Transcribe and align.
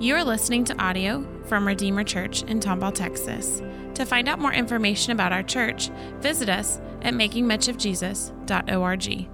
You 0.00 0.16
are 0.16 0.24
listening 0.24 0.64
to 0.64 0.82
audio 0.82 1.24
from 1.44 1.66
Redeemer 1.66 2.04
Church 2.04 2.42
in 2.44 2.58
Tomball, 2.58 2.94
Texas. 2.94 3.60
To 3.96 4.06
find 4.06 4.30
out 4.30 4.38
more 4.38 4.54
information 4.54 5.12
about 5.12 5.30
our 5.30 5.42
church, 5.42 5.90
visit 6.20 6.48
us 6.48 6.80
at 7.02 7.12
makingmuchofjesus.org. 7.12 9.28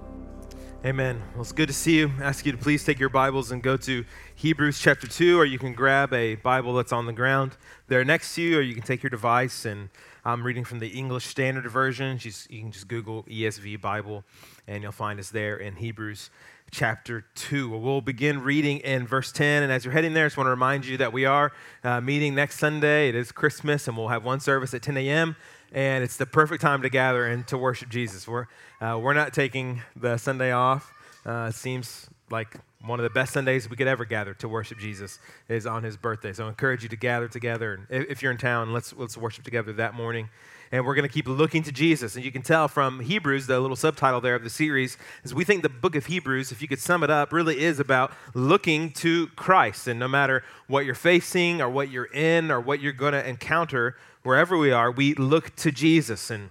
Amen. 0.85 1.23
Well, 1.31 1.41
it's 1.41 1.53
good 1.53 1.69
to 1.69 1.73
see 1.73 1.99
you. 1.99 2.11
I 2.19 2.23
ask 2.23 2.45
you 2.45 2.51
to 2.51 2.57
please 2.57 2.83
take 2.83 2.99
your 2.99 3.07
Bibles 3.07 3.51
and 3.51 3.63
go 3.63 3.77
to 3.77 4.03
Hebrews 4.35 4.77
chapter 4.77 5.07
2, 5.07 5.39
or 5.39 5.45
you 5.45 5.57
can 5.57 5.71
grab 5.71 6.11
a 6.11 6.35
Bible 6.35 6.73
that's 6.73 6.91
on 6.91 7.05
the 7.05 7.13
ground 7.13 7.55
there 7.87 8.03
next 8.03 8.35
to 8.35 8.41
you, 8.41 8.57
or 8.57 8.61
you 8.61 8.73
can 8.73 8.83
take 8.83 9.01
your 9.01 9.09
device. 9.09 9.63
And 9.63 9.87
I'm 10.25 10.43
reading 10.43 10.65
from 10.65 10.79
the 10.79 10.89
English 10.89 11.27
Standard 11.27 11.71
Version. 11.71 12.19
You 12.49 12.61
can 12.61 12.73
just 12.73 12.89
Google 12.89 13.23
ESV 13.23 13.79
Bible, 13.79 14.25
and 14.67 14.83
you'll 14.83 14.91
find 14.91 15.17
us 15.17 15.29
there 15.29 15.55
in 15.55 15.77
Hebrews 15.77 16.29
chapter 16.71 17.25
2. 17.35 17.69
We'll 17.69 18.01
begin 18.01 18.41
reading 18.41 18.79
in 18.79 19.07
verse 19.07 19.31
10. 19.31 19.63
And 19.63 19.71
as 19.71 19.85
you're 19.85 19.93
heading 19.93 20.13
there, 20.13 20.25
I 20.25 20.27
just 20.27 20.37
want 20.37 20.47
to 20.47 20.51
remind 20.51 20.85
you 20.85 20.97
that 20.97 21.13
we 21.13 21.25
are 21.25 21.51
uh, 21.83 22.01
meeting 22.01 22.35
next 22.35 22.59
Sunday. 22.59 23.09
It 23.09 23.15
is 23.15 23.31
Christmas, 23.31 23.87
and 23.87 23.97
we'll 23.97 24.09
have 24.09 24.23
one 24.23 24.39
service 24.39 24.73
at 24.73 24.81
10 24.81 24.97
a.m 24.97 25.35
and 25.71 26.03
it's 26.03 26.17
the 26.17 26.25
perfect 26.25 26.61
time 26.61 26.81
to 26.81 26.89
gather 26.89 27.25
and 27.25 27.47
to 27.47 27.57
worship 27.57 27.89
Jesus. 27.89 28.27
We're, 28.27 28.47
uh, 28.81 28.99
we're 29.01 29.13
not 29.13 29.33
taking 29.33 29.81
the 29.95 30.17
Sunday 30.17 30.51
off. 30.51 30.93
Uh, 31.25 31.47
it 31.49 31.55
seems 31.55 32.09
like 32.29 32.55
one 32.85 32.99
of 32.99 33.03
the 33.03 33.09
best 33.09 33.33
Sundays 33.33 33.69
we 33.69 33.75
could 33.75 33.87
ever 33.87 34.05
gather 34.05 34.33
to 34.35 34.47
worship 34.47 34.79
Jesus 34.79 35.19
is 35.49 35.65
on 35.65 35.83
his 35.83 35.97
birthday. 35.97 36.31
So 36.33 36.45
I 36.45 36.49
encourage 36.49 36.83
you 36.83 36.89
to 36.89 36.95
gather 36.95 37.27
together. 37.27 37.73
And 37.89 38.05
if 38.05 38.21
you're 38.21 38.31
in 38.31 38.37
town, 38.37 38.71
let's, 38.71 38.93
let's 38.93 39.17
worship 39.17 39.43
together 39.43 39.73
that 39.73 39.93
morning. 39.93 40.29
And 40.71 40.85
we're 40.85 40.95
going 40.95 41.07
to 41.07 41.13
keep 41.13 41.27
looking 41.27 41.63
to 41.63 41.71
Jesus. 41.71 42.15
And 42.15 42.25
you 42.25 42.31
can 42.31 42.41
tell 42.41 42.67
from 42.67 42.99
Hebrews, 42.99 43.47
the 43.47 43.59
little 43.59 43.75
subtitle 43.75 44.21
there 44.21 44.35
of 44.35 44.43
the 44.43 44.49
series, 44.49 44.97
is 45.23 45.33
we 45.33 45.43
think 45.43 45.61
the 45.61 45.69
book 45.69 45.95
of 45.95 46.07
Hebrews, 46.07 46.51
if 46.51 46.61
you 46.61 46.67
could 46.67 46.79
sum 46.79 47.03
it 47.03 47.09
up, 47.09 47.31
really 47.31 47.59
is 47.59 47.79
about 47.79 48.11
looking 48.33 48.91
to 48.93 49.27
Christ. 49.35 49.87
And 49.87 49.99
no 49.99 50.07
matter 50.07 50.43
what 50.67 50.85
you're 50.85 50.95
facing 50.95 51.61
or 51.61 51.69
what 51.69 51.89
you're 51.89 52.05
in 52.13 52.51
or 52.51 52.59
what 52.59 52.81
you're 52.81 52.93
going 52.93 53.13
to 53.13 53.27
encounter, 53.27 53.95
wherever 54.23 54.57
we 54.57 54.71
are, 54.71 54.91
we 54.91 55.13
look 55.13 55.55
to 55.57 55.71
Jesus. 55.71 56.29
And, 56.29 56.49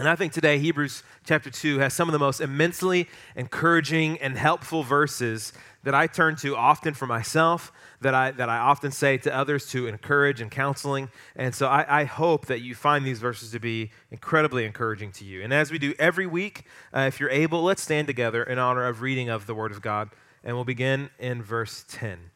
and 0.00 0.08
I 0.08 0.16
think 0.16 0.32
today, 0.32 0.58
Hebrews 0.58 1.02
chapter 1.26 1.50
2 1.50 1.78
has 1.80 1.92
some 1.92 2.08
of 2.08 2.14
the 2.14 2.18
most 2.18 2.40
immensely 2.40 3.06
encouraging 3.36 4.16
and 4.18 4.36
helpful 4.36 4.82
verses 4.82 5.52
that 5.82 5.94
I 5.94 6.06
turn 6.06 6.36
to 6.36 6.56
often 6.56 6.94
for 6.94 7.06
myself, 7.06 7.70
that 8.00 8.14
I, 8.14 8.30
that 8.30 8.48
I 8.48 8.56
often 8.56 8.92
say 8.92 9.18
to 9.18 9.34
others 9.34 9.66
to 9.72 9.86
encourage 9.86 10.40
and 10.40 10.50
counseling. 10.50 11.10
And 11.36 11.54
so 11.54 11.66
I, 11.66 12.00
I 12.00 12.04
hope 12.04 12.46
that 12.46 12.62
you 12.62 12.74
find 12.74 13.04
these 13.04 13.18
verses 13.18 13.52
to 13.52 13.60
be 13.60 13.90
incredibly 14.10 14.64
encouraging 14.64 15.12
to 15.12 15.24
you. 15.26 15.42
And 15.42 15.52
as 15.52 15.70
we 15.70 15.78
do 15.78 15.92
every 15.98 16.26
week, 16.26 16.64
uh, 16.96 17.00
if 17.00 17.20
you're 17.20 17.28
able, 17.28 17.62
let's 17.62 17.82
stand 17.82 18.06
together 18.06 18.42
in 18.42 18.58
honor 18.58 18.86
of 18.86 19.02
reading 19.02 19.28
of 19.28 19.46
the 19.46 19.54
Word 19.54 19.70
of 19.70 19.82
God. 19.82 20.08
And 20.42 20.56
we'll 20.56 20.64
begin 20.64 21.10
in 21.18 21.42
verse 21.42 21.84
10. 21.88 22.30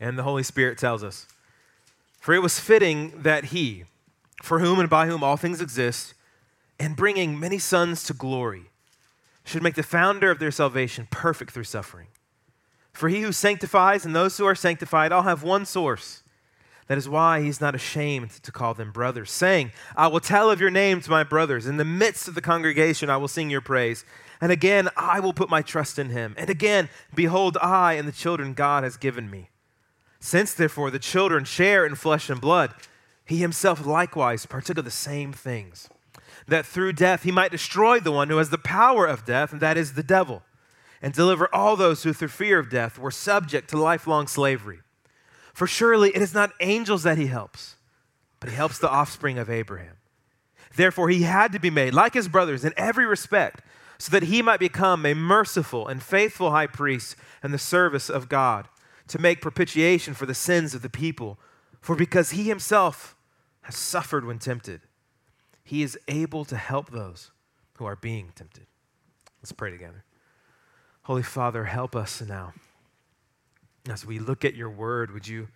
And 0.00 0.18
the 0.18 0.24
Holy 0.24 0.42
Spirit 0.42 0.78
tells 0.78 1.04
us 1.04 1.28
For 2.24 2.32
it 2.32 2.40
was 2.40 2.58
fitting 2.58 3.12
that 3.20 3.44
he, 3.44 3.84
for 4.42 4.58
whom 4.58 4.80
and 4.80 4.88
by 4.88 5.08
whom 5.08 5.22
all 5.22 5.36
things 5.36 5.60
exist, 5.60 6.14
and 6.80 6.96
bringing 6.96 7.38
many 7.38 7.58
sons 7.58 8.02
to 8.04 8.14
glory, 8.14 8.70
should 9.44 9.62
make 9.62 9.74
the 9.74 9.82
founder 9.82 10.30
of 10.30 10.38
their 10.38 10.50
salvation 10.50 11.06
perfect 11.10 11.50
through 11.50 11.64
suffering. 11.64 12.06
For 12.94 13.10
he 13.10 13.20
who 13.20 13.30
sanctifies 13.30 14.06
and 14.06 14.16
those 14.16 14.38
who 14.38 14.46
are 14.46 14.54
sanctified 14.54 15.12
all 15.12 15.24
have 15.24 15.42
one 15.42 15.66
source. 15.66 16.22
That 16.86 16.96
is 16.96 17.10
why 17.10 17.42
he's 17.42 17.60
not 17.60 17.74
ashamed 17.74 18.30
to 18.30 18.50
call 18.50 18.72
them 18.72 18.90
brothers, 18.90 19.30
saying, 19.30 19.72
I 19.94 20.06
will 20.06 20.18
tell 20.18 20.50
of 20.50 20.62
your 20.62 20.70
name 20.70 21.02
to 21.02 21.10
my 21.10 21.24
brothers. 21.24 21.66
In 21.66 21.76
the 21.76 21.84
midst 21.84 22.26
of 22.26 22.34
the 22.34 22.40
congregation, 22.40 23.10
I 23.10 23.18
will 23.18 23.28
sing 23.28 23.50
your 23.50 23.60
praise. 23.60 24.02
And 24.40 24.50
again, 24.50 24.88
I 24.96 25.20
will 25.20 25.34
put 25.34 25.50
my 25.50 25.60
trust 25.60 25.98
in 25.98 26.08
him. 26.08 26.34
And 26.38 26.48
again, 26.48 26.88
behold, 27.14 27.58
I 27.60 27.92
and 27.92 28.08
the 28.08 28.12
children 28.12 28.54
God 28.54 28.82
has 28.82 28.96
given 28.96 29.30
me. 29.30 29.50
Since, 30.24 30.54
therefore, 30.54 30.90
the 30.90 30.98
children 30.98 31.44
share 31.44 31.84
in 31.84 31.96
flesh 31.96 32.30
and 32.30 32.40
blood, 32.40 32.72
he 33.26 33.36
himself 33.36 33.84
likewise 33.84 34.46
partook 34.46 34.78
of 34.78 34.86
the 34.86 34.90
same 34.90 35.34
things, 35.34 35.90
that 36.48 36.64
through 36.64 36.94
death 36.94 37.24
he 37.24 37.30
might 37.30 37.50
destroy 37.50 38.00
the 38.00 38.10
one 38.10 38.30
who 38.30 38.38
has 38.38 38.48
the 38.48 38.56
power 38.56 39.04
of 39.04 39.26
death, 39.26 39.52
and 39.52 39.60
that 39.60 39.76
is 39.76 39.92
the 39.92 40.02
devil, 40.02 40.42
and 41.02 41.12
deliver 41.12 41.54
all 41.54 41.76
those 41.76 42.04
who 42.04 42.14
through 42.14 42.28
fear 42.28 42.58
of 42.58 42.70
death 42.70 42.98
were 42.98 43.10
subject 43.10 43.68
to 43.68 43.76
lifelong 43.76 44.26
slavery. 44.26 44.80
For 45.52 45.66
surely 45.66 46.08
it 46.16 46.22
is 46.22 46.32
not 46.32 46.52
angels 46.58 47.02
that 47.02 47.18
he 47.18 47.26
helps, 47.26 47.76
but 48.40 48.48
he 48.48 48.56
helps 48.56 48.78
the 48.78 48.88
offspring 48.88 49.36
of 49.38 49.50
Abraham. 49.50 49.98
Therefore, 50.74 51.10
he 51.10 51.24
had 51.24 51.52
to 51.52 51.60
be 51.60 51.68
made 51.68 51.92
like 51.92 52.14
his 52.14 52.28
brothers 52.28 52.64
in 52.64 52.72
every 52.78 53.04
respect, 53.04 53.60
so 53.98 54.10
that 54.10 54.22
he 54.22 54.40
might 54.40 54.58
become 54.58 55.04
a 55.04 55.12
merciful 55.12 55.86
and 55.86 56.02
faithful 56.02 56.50
high 56.50 56.66
priest 56.66 57.14
in 57.42 57.52
the 57.52 57.58
service 57.58 58.08
of 58.08 58.30
God 58.30 58.68
to 59.08 59.18
make 59.18 59.40
propitiation 59.40 60.14
for 60.14 60.26
the 60.26 60.34
sins 60.34 60.74
of 60.74 60.82
the 60.82 60.90
people. 60.90 61.38
For 61.80 61.94
because 61.94 62.30
he 62.30 62.44
himself 62.44 63.14
has 63.62 63.76
suffered 63.76 64.24
when 64.24 64.38
tempted, 64.38 64.82
he 65.62 65.82
is 65.82 65.98
able 66.08 66.44
to 66.46 66.56
help 66.56 66.90
those 66.90 67.30
who 67.74 67.84
are 67.84 67.96
being 67.96 68.32
tempted. 68.34 68.66
Let's 69.42 69.52
pray 69.52 69.70
together. 69.70 70.04
Holy 71.02 71.22
Father, 71.22 71.64
help 71.64 71.94
us 71.94 72.22
now. 72.22 72.54
As 73.88 74.06
we 74.06 74.18
look 74.18 74.44
at 74.44 74.54
your 74.54 74.70
word, 74.70 75.12
would 75.12 75.28
you 75.28 75.48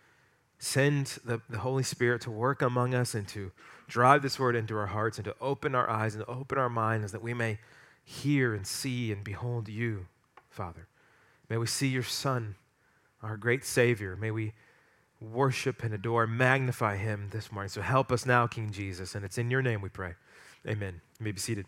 send 0.59 1.19
the, 1.25 1.41
the 1.49 1.59
Holy 1.59 1.83
Spirit 1.83 2.21
to 2.23 2.31
work 2.31 2.61
among 2.61 2.95
us 2.95 3.15
and 3.15 3.27
to 3.29 3.53
drive 3.87 4.23
this 4.23 4.39
word 4.39 4.57
into 4.57 4.77
our 4.77 4.89
hearts 4.89 5.17
and 5.17 5.25
to 5.25 5.35
open 5.41 5.75
our 5.75 5.89
eyes 5.89 6.15
and 6.15 6.25
open 6.29 6.59
our 6.59 6.69
minds 6.69 7.13
that 7.13 7.23
we 7.23 7.33
may 7.33 7.59
hear 8.05 8.55
and 8.55 8.67
see 8.67 9.13
and 9.13 9.25
behold 9.25 9.69
you, 9.69 10.07
Father. 10.51 10.87
May 11.49 11.57
we 11.57 11.67
see 11.67 11.89
your 11.89 12.03
Son 12.03 12.57
our 13.23 13.37
great 13.37 13.65
Savior. 13.65 14.17
May 14.17 14.31
we 14.31 14.53
worship 15.21 15.83
and 15.83 15.93
adore, 15.93 16.27
magnify 16.27 16.97
him 16.97 17.29
this 17.31 17.51
morning. 17.51 17.69
So 17.69 17.81
help 17.81 18.13
us 18.13 18.25
now, 18.25 18.47
King 18.47 18.71
Jesus. 18.71 19.15
And 19.15 19.25
it's 19.25 19.39
in 19.39 19.51
your 19.51 19.63
name 19.63 19.81
we 19.81 19.89
pray. 19.89 20.15
Amen. 20.67 21.01
You 21.19 21.25
may 21.25 21.33
be 21.33 21.41
seated. 21.41 21.67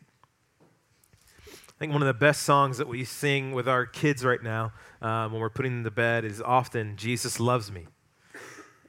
I 1.46 1.78
think 1.78 1.92
one 1.92 2.02
of 2.02 2.06
the 2.06 2.14
best 2.14 2.42
songs 2.42 2.78
that 2.78 2.88
we 2.88 3.04
sing 3.04 3.52
with 3.52 3.66
our 3.66 3.86
kids 3.86 4.24
right 4.24 4.42
now 4.42 4.72
um, 5.00 5.32
when 5.32 5.40
we're 5.40 5.48
putting 5.48 5.76
them 5.76 5.84
to 5.84 5.90
bed 5.90 6.24
is 6.24 6.42
often 6.42 6.96
Jesus 6.96 7.40
Loves 7.40 7.72
Me. 7.72 7.86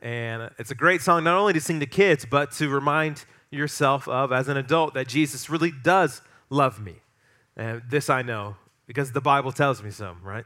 And 0.01 0.49
it's 0.57 0.71
a 0.71 0.75
great 0.75 1.01
song 1.01 1.23
not 1.23 1.37
only 1.37 1.53
to 1.53 1.61
sing 1.61 1.79
to 1.79 1.85
kids, 1.85 2.25
but 2.29 2.51
to 2.53 2.69
remind 2.69 3.23
yourself 3.49 4.07
of, 4.07 4.31
as 4.31 4.47
an 4.47 4.57
adult, 4.57 4.93
that 4.95 5.07
Jesus 5.07 5.49
really 5.49 5.71
does 5.71 6.21
love 6.49 6.81
me. 6.81 6.95
And 7.55 7.81
this 7.89 8.09
I 8.09 8.23
know 8.23 8.55
because 8.87 9.11
the 9.11 9.21
Bible 9.21 9.51
tells 9.51 9.81
me 9.81 9.91
so, 9.91 10.17
right? 10.21 10.45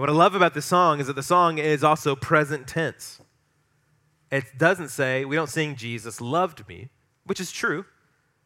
And 0.00 0.08
what 0.08 0.14
I 0.14 0.16
love 0.16 0.34
about 0.34 0.54
this 0.54 0.64
song 0.64 0.98
is 0.98 1.08
that 1.08 1.16
the 1.16 1.22
song 1.22 1.58
is 1.58 1.84
also 1.84 2.16
present 2.16 2.66
tense. 2.66 3.20
It 4.30 4.56
doesn't 4.56 4.88
say, 4.88 5.26
we 5.26 5.36
don't 5.36 5.50
sing 5.50 5.76
Jesus 5.76 6.22
loved 6.22 6.66
me, 6.66 6.88
which 7.26 7.38
is 7.38 7.52
true. 7.52 7.84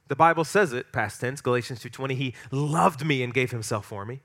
The 0.09 0.17
Bible 0.17 0.43
says 0.43 0.73
it, 0.73 0.91
past 0.91 1.21
tense, 1.21 1.41
Galatians 1.41 1.79
2:20, 1.79 2.17
he 2.17 2.35
loved 2.51 3.07
me 3.07 3.23
and 3.23 3.33
gave 3.33 3.53
himself 3.53 3.87
for 3.87 4.05
me. 4.05 4.21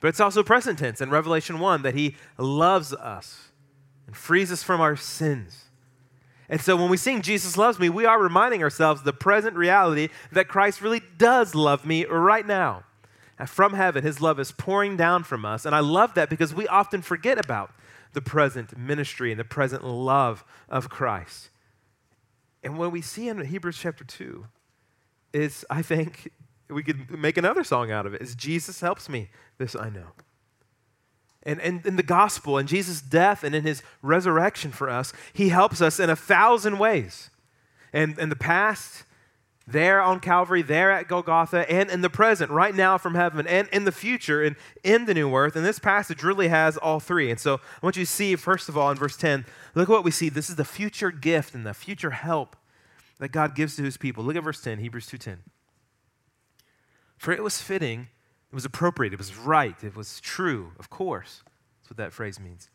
But 0.00 0.08
it's 0.08 0.18
also 0.18 0.42
present 0.42 0.78
tense 0.78 1.02
in 1.02 1.10
Revelation 1.10 1.58
1 1.58 1.82
that 1.82 1.94
he 1.94 2.16
loves 2.38 2.94
us 2.94 3.50
and 4.06 4.16
frees 4.16 4.50
us 4.50 4.62
from 4.62 4.80
our 4.80 4.96
sins. 4.96 5.64
And 6.48 6.58
so 6.58 6.74
when 6.74 6.88
we 6.88 6.96
sing 6.96 7.20
Jesus 7.20 7.58
loves 7.58 7.78
me, 7.78 7.90
we 7.90 8.06
are 8.06 8.18
reminding 8.18 8.62
ourselves 8.62 9.02
the 9.02 9.12
present 9.12 9.56
reality 9.56 10.08
that 10.30 10.48
Christ 10.48 10.80
really 10.80 11.02
does 11.18 11.54
love 11.54 11.84
me 11.84 12.06
right 12.06 12.46
now 12.46 12.84
Uh, 13.38 13.46
from 13.46 13.74
heaven, 13.74 14.02
his 14.02 14.20
love 14.20 14.38
is 14.38 14.52
pouring 14.52 14.96
down 14.96 15.24
from 15.24 15.44
us. 15.44 15.64
And 15.64 15.74
I 15.74 15.80
love 15.80 16.14
that 16.14 16.30
because 16.30 16.54
we 16.54 16.66
often 16.68 17.02
forget 17.02 17.38
about 17.38 17.72
the 18.12 18.20
present 18.20 18.76
ministry 18.76 19.30
and 19.30 19.40
the 19.40 19.44
present 19.44 19.84
love 19.84 20.44
of 20.68 20.88
Christ. 20.88 21.50
And 22.62 22.78
what 22.78 22.92
we 22.92 23.00
see 23.00 23.28
in 23.28 23.44
Hebrews 23.44 23.78
chapter 23.78 24.04
2 24.04 24.46
is, 25.32 25.64
I 25.70 25.82
think, 25.82 26.30
we 26.68 26.82
could 26.82 27.10
make 27.10 27.36
another 27.36 27.64
song 27.64 27.90
out 27.90 28.06
of 28.06 28.14
it, 28.14 28.22
is 28.22 28.34
Jesus 28.34 28.80
helps 28.80 29.08
me, 29.08 29.30
this 29.58 29.74
I 29.74 29.88
know. 29.88 30.08
And, 31.42 31.60
and 31.60 31.84
in 31.84 31.96
the 31.96 32.02
gospel, 32.02 32.56
in 32.56 32.66
Jesus' 32.66 33.00
death 33.00 33.42
and 33.42 33.54
in 33.54 33.64
his 33.64 33.82
resurrection 34.00 34.70
for 34.70 34.88
us, 34.88 35.12
he 35.32 35.48
helps 35.48 35.80
us 35.80 35.98
in 35.98 36.08
a 36.08 36.16
thousand 36.16 36.78
ways. 36.78 37.30
And 37.92 38.16
in 38.18 38.28
the 38.28 38.36
past, 38.36 39.04
there 39.66 40.00
on 40.00 40.20
Calvary, 40.20 40.62
there 40.62 40.90
at 40.90 41.08
Golgotha, 41.08 41.70
and 41.70 41.90
in 41.90 42.00
the 42.00 42.10
present, 42.10 42.50
right 42.50 42.74
now 42.74 42.98
from 42.98 43.14
heaven, 43.14 43.46
and 43.46 43.68
in 43.68 43.84
the 43.84 43.92
future, 43.92 44.42
and 44.42 44.56
in 44.82 45.04
the 45.04 45.14
new 45.14 45.34
earth. 45.34 45.56
And 45.56 45.64
this 45.64 45.78
passage 45.78 46.22
really 46.22 46.48
has 46.48 46.76
all 46.76 47.00
three. 47.00 47.30
And 47.30 47.38
so 47.38 47.54
I 47.54 47.86
want 47.86 47.96
you 47.96 48.04
to 48.04 48.10
see, 48.10 48.36
first 48.36 48.68
of 48.68 48.76
all, 48.76 48.90
in 48.90 48.96
verse 48.96 49.16
10, 49.16 49.44
look 49.74 49.88
at 49.88 49.92
what 49.92 50.04
we 50.04 50.10
see. 50.10 50.28
This 50.28 50.50
is 50.50 50.56
the 50.56 50.64
future 50.64 51.10
gift 51.10 51.54
and 51.54 51.64
the 51.64 51.74
future 51.74 52.10
help 52.10 52.56
that 53.18 53.30
God 53.30 53.54
gives 53.54 53.76
to 53.76 53.82
his 53.82 53.96
people. 53.96 54.24
Look 54.24 54.36
at 54.36 54.42
verse 54.42 54.60
10, 54.60 54.78
Hebrews 54.78 55.06
2.10. 55.06 55.38
For 57.16 57.32
it 57.32 57.42
was 57.42 57.62
fitting, 57.62 58.08
it 58.50 58.54
was 58.54 58.64
appropriate, 58.64 59.12
it 59.12 59.18
was 59.18 59.36
right, 59.36 59.76
it 59.84 59.94
was 59.94 60.20
true, 60.20 60.72
of 60.78 60.90
course. 60.90 61.42
That's 61.80 61.90
what 61.90 61.96
that 61.98 62.12
phrase 62.12 62.40
means. 62.40 62.68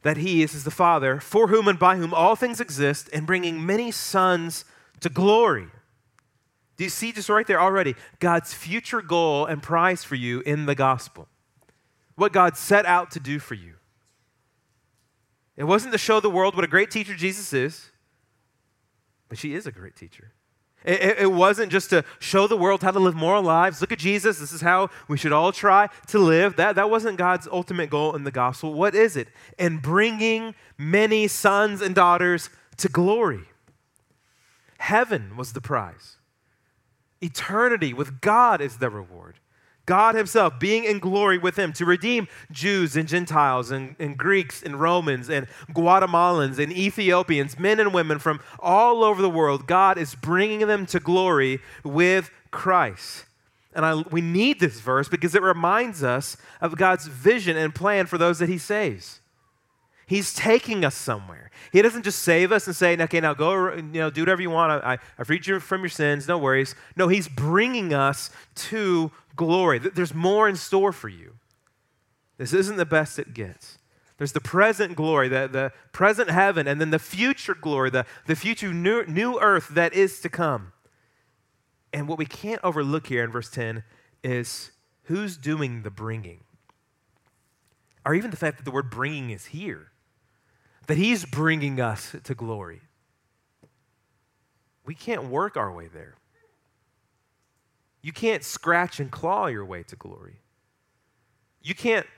That 0.00 0.16
he 0.16 0.42
is 0.42 0.64
the 0.64 0.70
Father, 0.70 1.20
for 1.20 1.48
whom 1.48 1.68
and 1.68 1.78
by 1.78 1.96
whom 1.96 2.14
all 2.14 2.36
things 2.36 2.58
exist, 2.58 3.10
and 3.12 3.26
bringing 3.26 3.66
many 3.66 3.90
sons 3.90 4.64
to 5.00 5.10
glory. 5.10 5.66
Do 6.80 6.84
you 6.84 6.90
see 6.90 7.12
just 7.12 7.28
right 7.28 7.46
there 7.46 7.60
already 7.60 7.94
God's 8.20 8.54
future 8.54 9.02
goal 9.02 9.44
and 9.44 9.62
prize 9.62 10.02
for 10.02 10.14
you 10.14 10.40
in 10.40 10.64
the 10.64 10.74
gospel? 10.74 11.28
what 12.20 12.32
God 12.34 12.56
set 12.56 12.84
out 12.84 13.10
to 13.12 13.20
do 13.20 13.38
for 13.38 13.54
you. 13.54 13.74
It 15.56 15.64
wasn't 15.64 15.92
to 15.92 15.98
show 15.98 16.20
the 16.20 16.30
world 16.30 16.54
what 16.54 16.64
a 16.64 16.68
great 16.68 16.90
teacher 16.90 17.14
Jesus 17.14 17.52
is, 17.54 17.90
but 19.28 19.38
she 19.38 19.54
is 19.54 19.66
a 19.66 19.72
great 19.72 19.96
teacher. 19.96 20.32
It, 20.84 21.18
it, 21.18 21.32
wasn't 21.32 21.72
just 21.72 21.90
to 21.90 22.04
show 22.18 22.46
the 22.46 22.56
world 22.56 22.82
how 22.82 22.90
to 22.90 22.98
live 22.98 23.14
moral 23.14 23.42
lives. 23.42 23.80
Look 23.80 23.92
at 23.92 23.98
Jesus. 23.98 24.38
This 24.38 24.52
is 24.52 24.62
how 24.62 24.88
we 25.08 25.18
should 25.18 25.32
all 25.32 25.52
try 25.52 25.88
to 26.08 26.18
live. 26.18 26.56
That, 26.56 26.76
that 26.76 26.88
wasn't 26.88 27.18
God's 27.18 27.46
ultimate 27.50 27.90
goal 27.90 28.16
in 28.16 28.24
the 28.24 28.30
gospel. 28.30 28.72
What 28.72 28.94
is 28.94 29.16
it? 29.16 29.28
And 29.58 29.82
bringing 29.82 30.54
many 30.78 31.28
sons 31.28 31.82
and 31.82 31.94
daughters 31.94 32.48
to 32.78 32.88
glory. 32.88 33.44
Heaven 34.78 35.36
was 35.36 35.52
the 35.52 35.60
prize, 35.60 36.16
eternity 37.20 37.92
with 37.92 38.20
God 38.20 38.60
is 38.60 38.78
the 38.78 38.90
reward. 38.90 39.36
God 39.86 40.14
Himself 40.14 40.60
being 40.60 40.84
in 40.84 40.98
glory 41.00 41.38
with 41.38 41.58
Him 41.58 41.72
to 41.74 41.84
redeem 41.84 42.28
Jews 42.52 42.96
and 42.96 43.08
Gentiles 43.08 43.70
and, 43.70 43.96
and, 43.98 44.16
Greeks 44.16 44.62
and 44.62 44.80
Romans 44.80 45.28
and 45.28 45.48
Guatemalans 45.72 46.58
and 46.58 46.72
Ethiopians, 46.72 47.58
men 47.58 47.80
and 47.80 47.92
women 47.92 48.18
from 48.18 48.40
all 48.60 49.02
over 49.02 49.20
the 49.20 49.30
world. 49.30 49.66
God 49.66 49.98
is 49.98 50.14
bringing 50.14 50.66
them 50.66 50.86
to 50.86 51.00
glory 51.00 51.60
with 51.82 52.30
Christ. 52.50 53.24
And 53.74 53.84
I, 53.84 53.96
we 53.96 54.20
need 54.20 54.60
this 54.60 54.80
verse 54.80 55.08
because 55.08 55.34
it 55.34 55.42
reminds 55.42 56.02
us 56.02 56.36
of 56.60 56.76
God's 56.76 57.06
vision 57.06 57.56
and 57.56 57.74
plan 57.74 58.06
for 58.06 58.18
those 58.18 58.38
that 58.40 58.48
He 58.48 58.58
saves. 58.58 59.19
He's 60.10 60.34
taking 60.34 60.84
us 60.84 60.96
somewhere. 60.96 61.52
He 61.70 61.80
doesn't 61.82 62.02
just 62.02 62.24
save 62.24 62.50
us 62.50 62.66
and 62.66 62.74
say, 62.74 63.00
okay, 63.00 63.20
now 63.20 63.32
go, 63.32 63.76
you 63.76 63.82
know, 63.92 64.10
do 64.10 64.22
whatever 64.22 64.42
you 64.42 64.50
want. 64.50 64.84
I, 64.84 64.98
I 65.16 65.22
freed 65.22 65.46
you 65.46 65.60
from 65.60 65.82
your 65.82 65.88
sins, 65.88 66.26
no 66.26 66.36
worries. 66.36 66.74
No, 66.96 67.06
He's 67.06 67.28
bringing 67.28 67.94
us 67.94 68.28
to 68.56 69.12
glory. 69.36 69.78
There's 69.78 70.12
more 70.12 70.48
in 70.48 70.56
store 70.56 70.90
for 70.90 71.08
you. 71.08 71.34
This 72.38 72.52
isn't 72.52 72.76
the 72.76 72.84
best 72.84 73.20
it 73.20 73.34
gets. 73.34 73.78
There's 74.18 74.32
the 74.32 74.40
present 74.40 74.96
glory, 74.96 75.28
the, 75.28 75.46
the 75.46 75.72
present 75.92 76.28
heaven, 76.28 76.66
and 76.66 76.80
then 76.80 76.90
the 76.90 76.98
future 76.98 77.54
glory, 77.54 77.90
the, 77.90 78.04
the 78.26 78.34
future 78.34 78.72
new, 78.72 79.04
new 79.06 79.38
earth 79.38 79.68
that 79.68 79.94
is 79.94 80.18
to 80.22 80.28
come. 80.28 80.72
And 81.92 82.08
what 82.08 82.18
we 82.18 82.26
can't 82.26 82.60
overlook 82.64 83.06
here 83.06 83.22
in 83.22 83.30
verse 83.30 83.48
10 83.48 83.84
is 84.24 84.72
who's 85.04 85.36
doing 85.36 85.82
the 85.82 85.90
bringing, 85.90 86.40
or 88.04 88.12
even 88.16 88.32
the 88.32 88.36
fact 88.36 88.56
that 88.56 88.64
the 88.64 88.72
word 88.72 88.90
bringing 88.90 89.30
is 89.30 89.46
here 89.46 89.92
that 90.90 90.98
He's 90.98 91.24
bringing 91.24 91.80
us 91.80 92.16
to 92.24 92.34
glory. 92.34 92.80
We 94.84 94.96
can't 94.96 95.26
work 95.26 95.56
our 95.56 95.72
way 95.72 95.86
there. 95.86 96.16
You 98.02 98.12
can't 98.12 98.42
scratch 98.42 98.98
and 98.98 99.08
claw 99.08 99.46
your 99.46 99.64
way 99.64 99.84
to 99.84 99.94
glory. 99.94 100.40
You 101.62 101.76
can't 101.76 102.08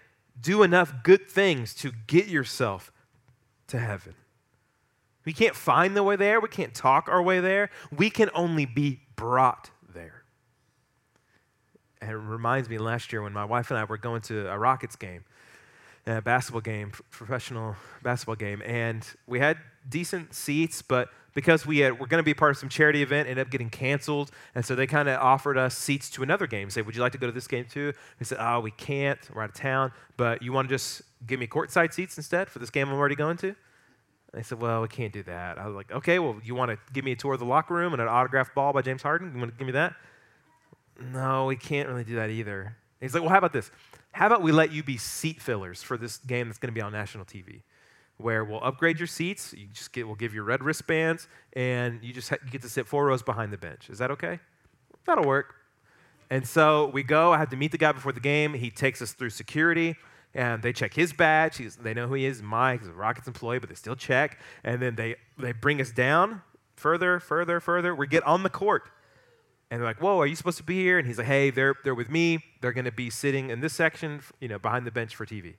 do 0.41 0.63
enough 0.63 1.03
good 1.03 1.29
things 1.29 1.75
to 1.75 1.93
get 2.07 2.29
yourself 2.29 2.91
to 3.67 3.79
heaven. 3.79 4.15
We 5.27 5.35
can't 5.35 5.55
find 5.55 5.95
the 5.95 6.03
way 6.03 6.17
there. 6.17 6.41
We 6.41 6.49
can't 6.49 6.73
talk 6.73 7.11
our 7.11 7.23
way 7.23 7.41
there. 7.41 7.69
We 7.95 8.09
can 8.09 8.31
only 8.35 8.65
be 8.65 9.01
brought 9.17 9.71
there. 9.95 10.25
And 12.01 12.11
it 12.11 12.17
reminds 12.17 12.71
me 12.71 12.79
last 12.79 13.13
year 13.13 13.21
when 13.21 13.35
my 13.35 13.45
wife 13.45 13.71
and 13.71 13.79
I 13.79 13.85
were 13.85 13.99
going 13.99 14.23
to 14.23 14.51
a 14.51 14.59
Rockets 14.59 14.97
game 14.97 15.27
a 16.07 16.21
basketball 16.21 16.61
game, 16.61 16.93
professional 17.11 17.77
basketball 18.03 18.37
game, 18.37 18.63
and 18.65 19.07
we 19.27 19.39
had 19.39 19.59
decent 19.89 20.35
seats, 20.35 20.83
but 20.83 21.09
because 21.35 21.65
we 21.65 21.79
had, 21.79 21.99
were 21.99 22.07
going 22.07 22.19
to 22.19 22.25
be 22.25 22.35
part 22.35 22.51
of 22.51 22.59
some 22.59 22.69
charity 22.69 23.03
event, 23.03 23.29
ended 23.29 23.47
up 23.47 23.51
getting 23.51 23.71
canceled, 23.71 24.31
and 24.55 24.65
so 24.65 24.75
they 24.75 24.87
kind 24.87 25.09
of 25.09 25.21
offered 25.21 25.57
us 25.57 25.77
seats 25.77 26.11
to 26.11 26.23
another 26.23 26.47
game. 26.47 26.69
Say, 26.71 26.83
would 26.83 26.95
you 26.95 27.01
like 27.01 27.13
to 27.13 27.19
go 27.19 27.27
to 27.27 27.33
this 27.33 27.47
game 27.47 27.65
too? 27.65 27.93
We 28.19 28.27
said, 28.27 28.39
oh, 28.41 28.61
we 28.61 28.71
can't. 28.71 29.19
We're 29.33 29.43
out 29.43 29.51
of 29.51 29.55
town, 29.55 29.93
but 30.17 30.43
you 30.43 30.53
want 30.53 30.69
to 30.69 30.75
just 30.75 31.03
give 31.27 31.41
me 31.41 31.47
courtside 31.47 31.93
seats 31.93 32.17
instead 32.17 32.51
for 32.51 32.59
this 32.59 32.71
game 32.71 32.89
I'm 32.89 32.95
already 32.95 33.15
going 33.15 33.37
to? 33.39 33.55
They 34.35 34.43
said, 34.43 34.61
well, 34.61 34.83
we 34.83 34.89
can't 34.89 35.13
do 35.13 35.23
that. 35.25 35.59
I 35.59 35.67
was 35.67 35.75
like, 35.75 35.93
okay, 35.93 36.19
well, 36.19 36.37
you 36.43 36.55
want 36.55 36.71
to 36.71 36.79
give 36.93 37.05
me 37.05 37.13
a 37.13 37.17
tour 37.17 37.35
of 37.35 37.39
the 37.39 37.47
locker 37.47 37.75
room 37.75 37.93
and 37.93 38.01
an 38.01 38.09
autographed 38.09 38.55
ball 38.55 38.73
by 38.73 38.83
James 38.83 39.03
Harden? 39.03 39.33
You 39.33 39.39
want 39.39 39.53
to 39.53 39.59
give 39.59 39.67
me 39.67 39.73
that? 39.73 39.95
No, 41.01 41.47
we 41.47 41.57
can't 41.57 41.89
really 41.89 42.05
do 42.05 42.17
that 42.17 42.31
either. 42.31 42.77
He's 43.01 43.15
like, 43.15 43.23
well, 43.23 43.31
how 43.31 43.39
about 43.39 43.53
this? 43.53 43.71
How 44.13 44.27
about 44.27 44.43
we 44.43 44.53
let 44.53 44.73
you 44.73 44.83
be 44.83 44.99
seat 44.99 45.41
fillers 45.41 45.83
for 45.83 45.97
this 45.97 46.19
game 46.19 46.49
that's 46.49 46.59
going 46.59 46.73
to 46.73 46.75
be 46.75 46.83
on 46.83 46.93
national 46.93 47.25
TV? 47.25 47.63
Where 48.19 48.45
we'll 48.45 48.63
upgrade 48.63 49.01
your 49.01 49.07
seats, 49.07 49.55
you 49.57 49.67
just 49.73 49.93
get, 49.93 50.07
we'll 50.07 50.17
give 50.17 50.35
you 50.35 50.43
red 50.43 50.63
wristbands, 50.63 51.27
and 51.55 51.99
you 52.03 52.13
just 52.13 52.29
ha- 52.29 52.37
you 52.45 52.51
get 52.51 52.63
to 52.63 52.69
sit 52.69 52.87
four 52.87 53.07
rows 53.07 53.23
behind 53.23 53.53
the 53.53 53.57
bench. 53.57 53.89
Is 53.91 53.99
that 53.99 54.11
okay? 54.13 54.39
That'll 55.07 55.25
work. 55.25 55.55
And 56.31 56.47
so 56.47 56.91
we 56.93 57.03
go. 57.03 57.33
I 57.33 57.39
have 57.39 57.51
to 57.51 57.57
meet 57.57 57.73
the 57.73 57.79
guy 57.79 57.93
before 57.93 58.13
the 58.13 58.21
game. 58.21 58.55
He 58.55 58.71
takes 58.71 59.03
us 59.03 59.13
through 59.13 59.31
security, 59.31 59.97
and 60.35 60.63
they 60.63 60.73
check 60.73 60.95
his 60.95 61.13
badge. 61.13 61.57
He's, 61.57 61.77
they 61.77 61.95
know 61.95 62.07
who 62.07 62.15
he 62.15 62.27
is. 62.27 62.43
Mike, 62.43 62.81
he's 62.81 62.89
a 62.89 62.93
Rockets 62.93 63.27
employee, 63.27 63.59
but 63.59 63.71
they 63.71 63.75
still 63.75 63.97
check. 63.97 64.39
And 64.63 64.81
then 64.81 64.95
they, 64.95 65.17
they 65.39 65.53
bring 65.53 65.81
us 65.81 65.91
down 65.91 66.43
further, 66.77 67.19
further, 67.19 67.61
further. 67.61 67.95
We 67.95 68.07
get 68.07 68.23
on 68.25 68.43
the 68.43 68.51
court. 68.51 68.89
And 69.73 69.81
they're 69.81 69.89
like, 69.89 70.03
whoa, 70.03 70.21
are 70.21 70.27
you 70.27 70.37
supposed 70.37 70.59
to 70.59 70.65
be 70.65 70.83
here? 70.83 70.99
And 70.99 71.09
he's 71.09 71.17
like, 71.17 71.27
hey, 71.27 71.49
they're, 71.49 71.75
they're 71.83 71.95
with 71.95 72.11
me. 72.11 72.45
They're 72.61 72.75
going 72.75 72.85
to 72.85 72.93
be 72.93 73.09
sitting 73.09 73.49
in 73.49 73.61
this 73.61 73.73
section, 73.73 74.21
you 74.39 74.47
know, 74.47 74.59
behind 74.59 74.87
the 74.87 74.91
bench 74.91 75.17
for 75.17 75.25
TV. 75.25 75.55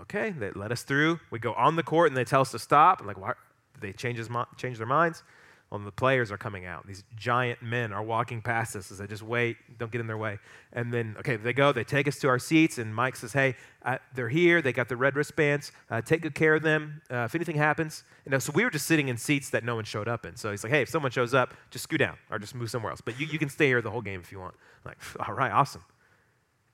Okay, 0.00 0.30
they 0.30 0.50
let 0.56 0.72
us 0.72 0.82
through. 0.82 1.20
We 1.30 1.38
go 1.38 1.52
on 1.52 1.76
the 1.76 1.84
court 1.84 2.08
and 2.08 2.16
they 2.16 2.24
tell 2.24 2.40
us 2.40 2.50
to 2.50 2.58
stop. 2.58 3.00
I'm 3.00 3.06
like, 3.06 3.16
why? 3.16 3.34
They 3.80 3.92
change, 3.92 4.18
his, 4.18 4.28
change 4.56 4.78
their 4.78 4.88
minds. 4.88 5.22
Well, 5.70 5.80
the 5.80 5.92
players 5.92 6.32
are 6.32 6.38
coming 6.38 6.64
out. 6.64 6.86
These 6.86 7.04
giant 7.14 7.62
men 7.62 7.92
are 7.92 8.02
walking 8.02 8.40
past 8.40 8.74
us 8.74 8.90
as 8.90 9.02
I 9.02 9.06
just 9.06 9.22
wait, 9.22 9.58
don't 9.78 9.92
get 9.92 10.00
in 10.00 10.06
their 10.06 10.16
way. 10.16 10.38
And 10.72 10.92
then, 10.92 11.14
okay, 11.18 11.36
they 11.36 11.52
go, 11.52 11.72
they 11.72 11.84
take 11.84 12.08
us 12.08 12.18
to 12.20 12.28
our 12.28 12.38
seats, 12.38 12.78
and 12.78 12.94
Mike 12.94 13.16
says, 13.16 13.34
hey, 13.34 13.54
uh, 13.84 13.98
they're 14.14 14.30
here. 14.30 14.62
They 14.62 14.72
got 14.72 14.88
the 14.88 14.96
red 14.96 15.14
wristbands. 15.14 15.72
Uh, 15.90 16.00
take 16.00 16.22
good 16.22 16.34
care 16.34 16.54
of 16.54 16.62
them. 16.62 17.02
Uh, 17.10 17.24
if 17.24 17.34
anything 17.34 17.56
happens, 17.56 18.02
you 18.24 18.30
know, 18.30 18.38
so 18.38 18.50
we 18.54 18.64
were 18.64 18.70
just 18.70 18.86
sitting 18.86 19.08
in 19.08 19.18
seats 19.18 19.50
that 19.50 19.62
no 19.62 19.74
one 19.74 19.84
showed 19.84 20.08
up 20.08 20.24
in. 20.24 20.36
So 20.36 20.50
he's 20.50 20.64
like, 20.64 20.72
hey, 20.72 20.82
if 20.82 20.88
someone 20.88 21.10
shows 21.10 21.34
up, 21.34 21.52
just 21.70 21.82
scoot 21.82 21.98
down 21.98 22.16
or 22.30 22.38
just 22.38 22.54
move 22.54 22.70
somewhere 22.70 22.90
else. 22.90 23.02
But 23.02 23.20
you, 23.20 23.26
you 23.26 23.38
can 23.38 23.50
stay 23.50 23.66
here 23.66 23.82
the 23.82 23.90
whole 23.90 24.02
game 24.02 24.20
if 24.20 24.32
you 24.32 24.40
want. 24.40 24.54
I'm 24.84 24.92
like, 24.92 24.98
all 25.28 25.34
right, 25.34 25.52
awesome. 25.52 25.84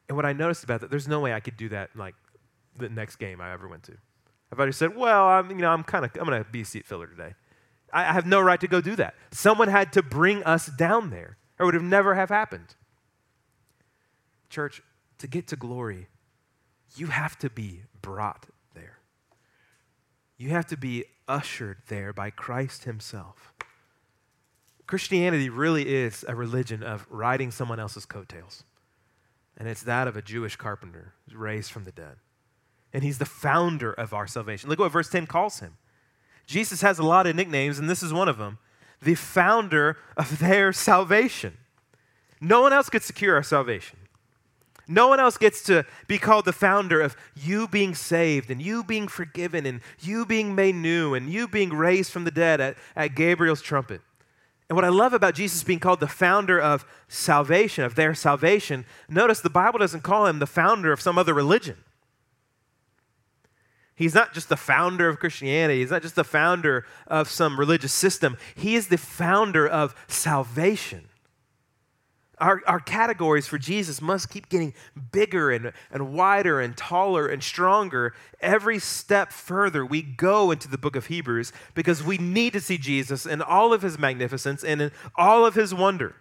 And 0.08 0.16
what 0.16 0.24
I 0.24 0.32
noticed 0.32 0.62
about 0.62 0.82
that, 0.82 0.90
there's 0.90 1.08
no 1.08 1.18
way 1.18 1.32
I 1.32 1.40
could 1.40 1.56
do 1.56 1.68
that 1.70 1.90
like 1.96 2.14
the 2.76 2.88
next 2.88 3.16
game 3.16 3.40
I 3.40 3.52
ever 3.52 3.66
went 3.66 3.82
to. 3.84 3.94
I've 4.52 4.58
already 4.58 4.72
said, 4.72 4.94
well, 4.94 5.26
I'm, 5.26 5.50
you 5.50 5.56
know, 5.56 5.70
I'm 5.70 5.82
kind 5.82 6.04
of, 6.04 6.12
I'm 6.16 6.26
going 6.26 6.44
to 6.44 6.48
be 6.48 6.60
a 6.60 6.64
seat 6.64 6.86
filler 6.86 7.08
today. 7.08 7.34
I 7.94 8.12
have 8.12 8.26
no 8.26 8.40
right 8.40 8.60
to 8.60 8.66
go 8.66 8.80
do 8.80 8.96
that. 8.96 9.14
Someone 9.30 9.68
had 9.68 9.92
to 9.92 10.02
bring 10.02 10.42
us 10.42 10.66
down 10.66 11.10
there, 11.10 11.36
or 11.58 11.62
it 11.62 11.66
would 11.66 11.74
have 11.74 11.82
never 11.84 12.16
have 12.16 12.28
happened. 12.28 12.74
Church, 14.50 14.82
to 15.18 15.28
get 15.28 15.46
to 15.48 15.56
glory, 15.56 16.08
you 16.96 17.06
have 17.06 17.38
to 17.38 17.48
be 17.48 17.82
brought 18.02 18.46
there. 18.74 18.98
You 20.36 20.50
have 20.50 20.66
to 20.66 20.76
be 20.76 21.04
ushered 21.28 21.78
there 21.86 22.12
by 22.12 22.30
Christ 22.30 22.82
Himself. 22.82 23.54
Christianity 24.88 25.48
really 25.48 25.94
is 25.94 26.24
a 26.26 26.34
religion 26.34 26.82
of 26.82 27.06
riding 27.08 27.52
someone 27.52 27.78
else's 27.78 28.04
coattails. 28.04 28.64
And 29.56 29.68
it's 29.68 29.84
that 29.84 30.08
of 30.08 30.16
a 30.16 30.22
Jewish 30.22 30.56
carpenter 30.56 31.14
raised 31.32 31.70
from 31.70 31.84
the 31.84 31.92
dead. 31.92 32.16
And 32.92 33.04
he's 33.04 33.18
the 33.18 33.24
founder 33.24 33.92
of 33.92 34.12
our 34.12 34.26
salvation. 34.26 34.68
Look 34.68 34.80
what 34.80 34.90
verse 34.90 35.08
10 35.08 35.26
calls 35.26 35.60
him 35.60 35.76
Jesus 36.46 36.82
has 36.82 36.98
a 36.98 37.02
lot 37.02 37.26
of 37.26 37.36
nicknames, 37.36 37.78
and 37.78 37.88
this 37.88 38.02
is 38.02 38.12
one 38.12 38.28
of 38.28 38.38
them 38.38 38.58
the 39.00 39.14
founder 39.14 39.98
of 40.16 40.38
their 40.38 40.72
salvation. 40.72 41.58
No 42.40 42.62
one 42.62 42.72
else 42.72 42.88
could 42.88 43.02
secure 43.02 43.34
our 43.34 43.42
salvation. 43.42 43.98
No 44.86 45.08
one 45.08 45.20
else 45.20 45.38
gets 45.38 45.62
to 45.64 45.86
be 46.06 46.18
called 46.18 46.44
the 46.44 46.52
founder 46.52 47.00
of 47.00 47.16
you 47.34 47.68
being 47.68 47.94
saved 47.94 48.50
and 48.50 48.60
you 48.60 48.84
being 48.84 49.08
forgiven 49.08 49.64
and 49.64 49.80
you 50.00 50.26
being 50.26 50.54
made 50.54 50.74
new 50.74 51.14
and 51.14 51.30
you 51.30 51.48
being 51.48 51.70
raised 51.70 52.10
from 52.10 52.24
the 52.24 52.30
dead 52.30 52.60
at, 52.60 52.76
at 52.94 53.14
Gabriel's 53.14 53.62
trumpet. 53.62 54.02
And 54.68 54.76
what 54.76 54.84
I 54.84 54.88
love 54.88 55.12
about 55.12 55.34
Jesus 55.34 55.62
being 55.62 55.78
called 55.78 56.00
the 56.00 56.06
founder 56.06 56.60
of 56.60 56.84
salvation, 57.08 57.84
of 57.84 57.94
their 57.94 58.14
salvation, 58.14 58.84
notice 59.08 59.40
the 59.40 59.50
Bible 59.50 59.78
doesn't 59.78 60.02
call 60.02 60.26
him 60.26 60.38
the 60.38 60.46
founder 60.46 60.92
of 60.92 61.00
some 61.00 61.18
other 61.18 61.34
religion. 61.34 61.76
He's 63.96 64.14
not 64.14 64.34
just 64.34 64.48
the 64.48 64.56
founder 64.56 65.08
of 65.08 65.20
Christianity. 65.20 65.80
He's 65.80 65.90
not 65.90 66.02
just 66.02 66.16
the 66.16 66.24
founder 66.24 66.84
of 67.06 67.28
some 67.28 67.58
religious 67.58 67.92
system. 67.92 68.36
He 68.54 68.74
is 68.74 68.88
the 68.88 68.98
founder 68.98 69.66
of 69.66 69.94
salvation. 70.08 71.08
Our, 72.38 72.62
our 72.66 72.80
categories 72.80 73.46
for 73.46 73.58
Jesus 73.58 74.02
must 74.02 74.28
keep 74.28 74.48
getting 74.48 74.74
bigger 75.12 75.52
and, 75.52 75.72
and 75.92 76.12
wider 76.12 76.60
and 76.60 76.76
taller 76.76 77.28
and 77.28 77.40
stronger 77.40 78.12
every 78.40 78.80
step 78.80 79.32
further 79.32 79.86
we 79.86 80.02
go 80.02 80.50
into 80.50 80.66
the 80.66 80.76
book 80.76 80.96
of 80.96 81.06
Hebrews 81.06 81.52
because 81.74 82.02
we 82.02 82.18
need 82.18 82.52
to 82.54 82.60
see 82.60 82.76
Jesus 82.76 83.24
in 83.24 83.40
all 83.40 83.72
of 83.72 83.82
his 83.82 84.00
magnificence 84.00 84.64
and 84.64 84.82
in 84.82 84.90
all 85.14 85.46
of 85.46 85.54
his 85.54 85.72
wonder. 85.72 86.16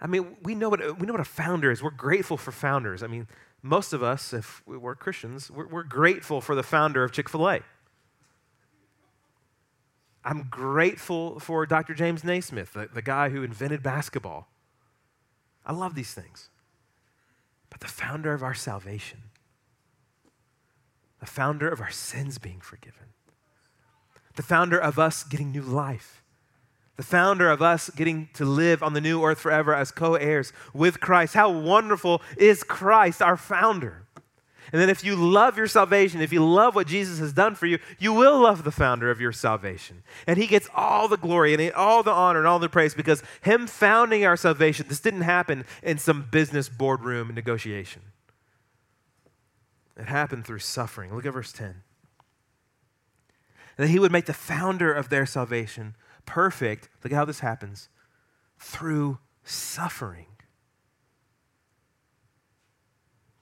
I 0.00 0.08
mean, 0.08 0.36
we 0.42 0.56
know 0.56 0.68
what, 0.68 0.98
we 0.98 1.06
know 1.06 1.12
what 1.12 1.20
a 1.20 1.24
founder 1.24 1.70
is. 1.70 1.80
We're 1.80 1.90
grateful 1.90 2.36
for 2.36 2.50
founders. 2.50 3.04
I 3.04 3.06
mean, 3.06 3.28
most 3.64 3.94
of 3.94 4.02
us, 4.02 4.34
if 4.34 4.62
we're 4.66 4.94
Christians, 4.94 5.50
we're, 5.50 5.66
we're 5.66 5.84
grateful 5.84 6.42
for 6.42 6.54
the 6.54 6.62
founder 6.62 7.02
of 7.02 7.12
Chick 7.12 7.30
fil 7.30 7.48
A. 7.48 7.60
I'm 10.22 10.48
grateful 10.50 11.40
for 11.40 11.64
Dr. 11.64 11.94
James 11.94 12.22
Naismith, 12.22 12.74
the, 12.74 12.90
the 12.92 13.00
guy 13.00 13.30
who 13.30 13.42
invented 13.42 13.82
basketball. 13.82 14.48
I 15.64 15.72
love 15.72 15.94
these 15.94 16.12
things. 16.12 16.50
But 17.70 17.80
the 17.80 17.88
founder 17.88 18.34
of 18.34 18.42
our 18.42 18.52
salvation, 18.52 19.22
the 21.20 21.26
founder 21.26 21.68
of 21.68 21.80
our 21.80 21.90
sins 21.90 22.36
being 22.36 22.60
forgiven, 22.60 23.14
the 24.36 24.42
founder 24.42 24.78
of 24.78 24.98
us 24.98 25.24
getting 25.24 25.52
new 25.52 25.62
life, 25.62 26.22
the 26.96 27.02
founder 27.02 27.50
of 27.50 27.60
us 27.60 27.90
getting 27.90 28.28
to 28.34 28.44
live 28.44 28.82
on 28.82 28.92
the 28.92 29.00
new 29.00 29.22
earth 29.24 29.40
forever 29.40 29.74
as 29.74 29.90
co 29.90 30.14
heirs 30.14 30.52
with 30.72 31.00
Christ. 31.00 31.34
How 31.34 31.50
wonderful 31.50 32.22
is 32.36 32.62
Christ, 32.62 33.20
our 33.20 33.36
founder? 33.36 34.04
And 34.72 34.80
then, 34.80 34.88
if 34.88 35.04
you 35.04 35.14
love 35.14 35.56
your 35.56 35.66
salvation, 35.66 36.20
if 36.20 36.32
you 36.32 36.44
love 36.44 36.74
what 36.74 36.86
Jesus 36.86 37.18
has 37.18 37.32
done 37.32 37.54
for 37.54 37.66
you, 37.66 37.78
you 37.98 38.12
will 38.12 38.40
love 38.40 38.64
the 38.64 38.72
founder 38.72 39.10
of 39.10 39.20
your 39.20 39.30
salvation. 39.30 40.02
And 40.26 40.38
he 40.38 40.46
gets 40.46 40.68
all 40.74 41.06
the 41.06 41.18
glory 41.18 41.54
and 41.54 41.72
all 41.74 42.02
the 42.02 42.10
honor 42.10 42.40
and 42.40 42.48
all 42.48 42.58
the 42.58 42.68
praise 42.68 42.94
because 42.94 43.22
him 43.42 43.66
founding 43.66 44.24
our 44.24 44.36
salvation, 44.36 44.86
this 44.88 45.00
didn't 45.00 45.20
happen 45.20 45.64
in 45.82 45.98
some 45.98 46.26
business 46.30 46.68
boardroom 46.68 47.34
negotiation. 47.34 48.02
It 49.96 50.06
happened 50.06 50.44
through 50.44 50.58
suffering. 50.60 51.14
Look 51.14 51.26
at 51.26 51.32
verse 51.32 51.52
10. 51.52 51.82
That 53.76 53.88
he 53.88 53.98
would 53.98 54.12
make 54.12 54.26
the 54.26 54.32
founder 54.32 54.92
of 54.92 55.08
their 55.08 55.26
salvation 55.26 55.94
perfect. 56.26 56.88
Look 57.02 57.12
at 57.12 57.16
how 57.16 57.24
this 57.24 57.40
happens 57.40 57.88
through 58.58 59.18
suffering. 59.44 60.26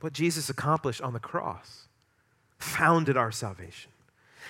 What 0.00 0.12
Jesus 0.12 0.50
accomplished 0.50 1.00
on 1.00 1.12
the 1.12 1.20
cross 1.20 1.88
founded 2.58 3.16
our 3.16 3.30
salvation. 3.30 3.90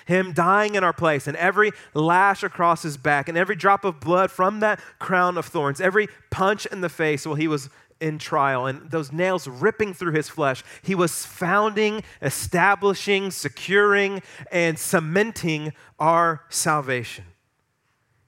Him 0.05 0.33
dying 0.33 0.75
in 0.75 0.83
our 0.83 0.93
place, 0.93 1.27
and 1.27 1.37
every 1.37 1.71
lash 1.93 2.43
across 2.43 2.81
his 2.81 2.97
back, 2.97 3.29
and 3.29 3.37
every 3.37 3.55
drop 3.55 3.85
of 3.85 3.99
blood 3.99 4.31
from 4.31 4.59
that 4.59 4.79
crown 4.99 5.37
of 5.37 5.45
thorns, 5.45 5.79
every 5.79 6.07
punch 6.31 6.65
in 6.65 6.81
the 6.81 6.89
face 6.89 7.25
while 7.25 7.35
he 7.35 7.47
was 7.47 7.69
in 8.01 8.17
trial, 8.17 8.65
and 8.65 8.89
those 8.89 9.11
nails 9.11 9.47
ripping 9.47 9.93
through 9.93 10.11
his 10.11 10.27
flesh, 10.27 10.63
he 10.81 10.95
was 10.95 11.25
founding, 11.25 12.03
establishing, 12.21 13.31
securing, 13.31 14.21
and 14.51 14.77
cementing 14.77 15.71
our 15.99 16.41
salvation. 16.49 17.23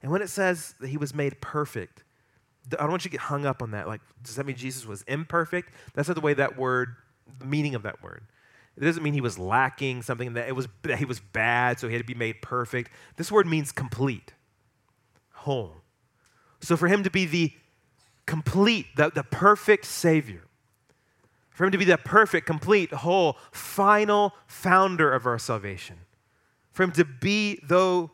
And 0.05 0.11
when 0.11 0.21
it 0.21 0.29
says 0.29 0.75
that 0.81 0.89
he 0.89 0.97
was 0.97 1.15
made 1.15 1.41
perfect, 1.41 2.03
I 2.73 2.75
don't 2.75 2.91
want 2.91 3.05
you 3.05 3.09
to 3.09 3.13
get 3.13 3.21
hung 3.21 3.43
up 3.47 3.63
on 3.63 3.71
that. 3.71 3.87
Like, 3.87 4.01
does 4.21 4.35
that 4.35 4.45
mean 4.45 4.55
Jesus 4.55 4.85
was 4.85 5.01
imperfect? 5.07 5.73
That's 5.95 6.07
not 6.07 6.13
the 6.13 6.21
way 6.21 6.35
that 6.35 6.59
word, 6.59 6.95
the 7.39 7.47
meaning 7.47 7.73
of 7.73 7.81
that 7.81 8.03
word. 8.03 8.21
It 8.77 8.81
doesn't 8.81 9.01
mean 9.01 9.15
he 9.15 9.21
was 9.21 9.39
lacking 9.39 10.03
something 10.03 10.33
that 10.33 10.47
it 10.47 10.51
was 10.51 10.67
that 10.83 10.99
he 10.99 11.05
was 11.05 11.19
bad, 11.19 11.79
so 11.79 11.87
he 11.87 11.95
had 11.95 12.03
to 12.03 12.05
be 12.05 12.13
made 12.13 12.43
perfect. 12.43 12.91
This 13.15 13.31
word 13.31 13.47
means 13.47 13.71
complete, 13.71 14.33
whole. 15.31 15.77
So 16.61 16.77
for 16.77 16.87
him 16.87 17.01
to 17.01 17.09
be 17.09 17.25
the 17.25 17.53
complete, 18.27 18.85
the, 18.95 19.09
the 19.09 19.23
perfect 19.23 19.85
Savior, 19.85 20.43
for 21.49 21.65
him 21.65 21.71
to 21.71 21.79
be 21.79 21.85
the 21.85 21.97
perfect, 21.97 22.45
complete, 22.45 22.91
whole, 22.91 23.37
final 23.51 24.33
founder 24.45 25.11
of 25.11 25.25
our 25.25 25.39
salvation, 25.39 26.01
for 26.71 26.83
him 26.83 26.91
to 26.91 27.05
be 27.05 27.59
though 27.63 28.11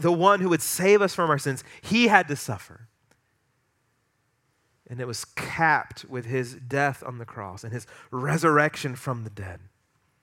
the 0.00 0.12
one 0.12 0.40
who 0.40 0.48
would 0.48 0.62
save 0.62 1.02
us 1.02 1.14
from 1.14 1.30
our 1.30 1.38
sins, 1.38 1.64
he 1.82 2.08
had 2.08 2.28
to 2.28 2.36
suffer. 2.36 2.88
And 4.88 5.00
it 5.00 5.06
was 5.06 5.24
capped 5.24 6.06
with 6.08 6.24
his 6.24 6.54
death 6.54 7.02
on 7.06 7.18
the 7.18 7.26
cross 7.26 7.62
and 7.62 7.72
his 7.72 7.86
resurrection 8.10 8.96
from 8.96 9.24
the 9.24 9.30
dead. 9.30 9.60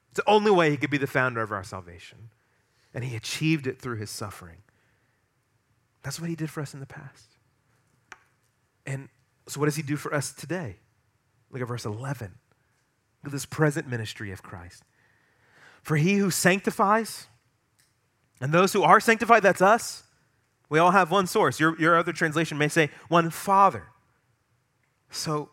It's 0.09 0.17
the 0.17 0.29
only 0.29 0.49
way 0.49 0.71
he 0.71 0.77
could 0.77 0.89
be 0.89 0.97
the 0.97 1.07
founder 1.07 1.41
of 1.41 1.51
our 1.51 1.63
salvation. 1.63 2.29
And 2.93 3.03
he 3.03 3.15
achieved 3.15 3.67
it 3.67 3.79
through 3.79 3.97
his 3.97 4.09
suffering. 4.09 4.59
That's 6.01 6.19
what 6.19 6.29
he 6.29 6.35
did 6.35 6.49
for 6.49 6.61
us 6.61 6.73
in 6.73 6.79
the 6.79 6.85
past. 6.85 7.37
And 8.85 9.09
so, 9.47 9.59
what 9.59 9.65
does 9.65 9.75
he 9.75 9.81
do 9.81 9.97
for 9.97 10.13
us 10.13 10.31
today? 10.31 10.77
Look 11.51 11.61
at 11.61 11.67
verse 11.67 11.85
11. 11.85 12.31
Look 13.23 13.27
at 13.27 13.31
this 13.31 13.45
present 13.45 13.87
ministry 13.87 14.31
of 14.31 14.41
Christ. 14.41 14.83
For 15.81 15.97
he 15.97 16.15
who 16.15 16.31
sanctifies, 16.31 17.27
and 18.45 18.53
those 18.53 18.73
who 18.73 18.83
are 18.83 18.99
sanctified, 18.99 19.41
that's 19.41 19.59
us. 19.59 20.03
We 20.69 20.77
all 20.77 20.91
have 20.91 21.09
one 21.09 21.25
source. 21.25 21.59
Your, 21.59 21.75
your 21.81 21.97
other 21.97 22.13
translation 22.13 22.59
may 22.59 22.67
say 22.67 22.91
one 23.07 23.31
Father. 23.31 23.87
So, 25.09 25.49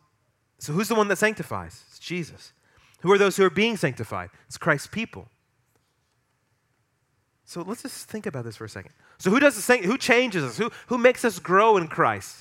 so 0.58 0.74
who's 0.74 0.88
the 0.88 0.94
one 0.94 1.08
that 1.08 1.16
sanctifies? 1.16 1.84
It's 1.88 1.98
Jesus. 1.98 2.52
Who 3.00 3.10
are 3.10 3.16
those 3.16 3.38
who 3.38 3.46
are 3.46 3.50
being 3.50 3.78
sanctified? 3.78 4.28
It's 4.46 4.58
Christ's 4.58 4.88
people. 4.88 5.28
So 7.46 7.62
let's 7.62 7.80
just 7.80 8.10
think 8.10 8.26
about 8.26 8.44
this 8.44 8.56
for 8.56 8.66
a 8.66 8.68
second. 8.68 8.92
So 9.16 9.30
who 9.30 9.40
does 9.40 9.56
the 9.56 9.76
who 9.78 9.96
changes 9.96 10.44
us? 10.44 10.58
Who, 10.58 10.70
who 10.88 10.98
makes 10.98 11.24
us 11.24 11.38
grow 11.38 11.78
in 11.78 11.88
Christ? 11.88 12.36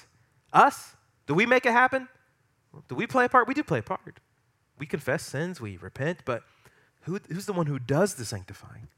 Us? 0.52 0.98
Do 1.28 1.34
we 1.34 1.46
make 1.46 1.66
it 1.66 1.72
happen? 1.72 2.10
Do 2.90 2.96
we 2.96 3.08
play 3.08 3.24
a 3.24 3.30
part? 3.30 3.48
We 3.48 3.54
do 3.54 3.64
play 3.64 3.80
a 3.80 3.84
part. 3.84 4.20
We 4.78 4.86
confess 4.86 5.24
sins, 5.24 5.62
we 5.62 5.78
repent, 5.78 6.24
but 6.26 6.44
who, 7.04 7.22
who's 7.30 7.46
the 7.46 7.54
one 7.54 7.68
who 7.68 7.80
does 7.80 8.16
the 8.16 8.26
sanctifying? 8.26 8.90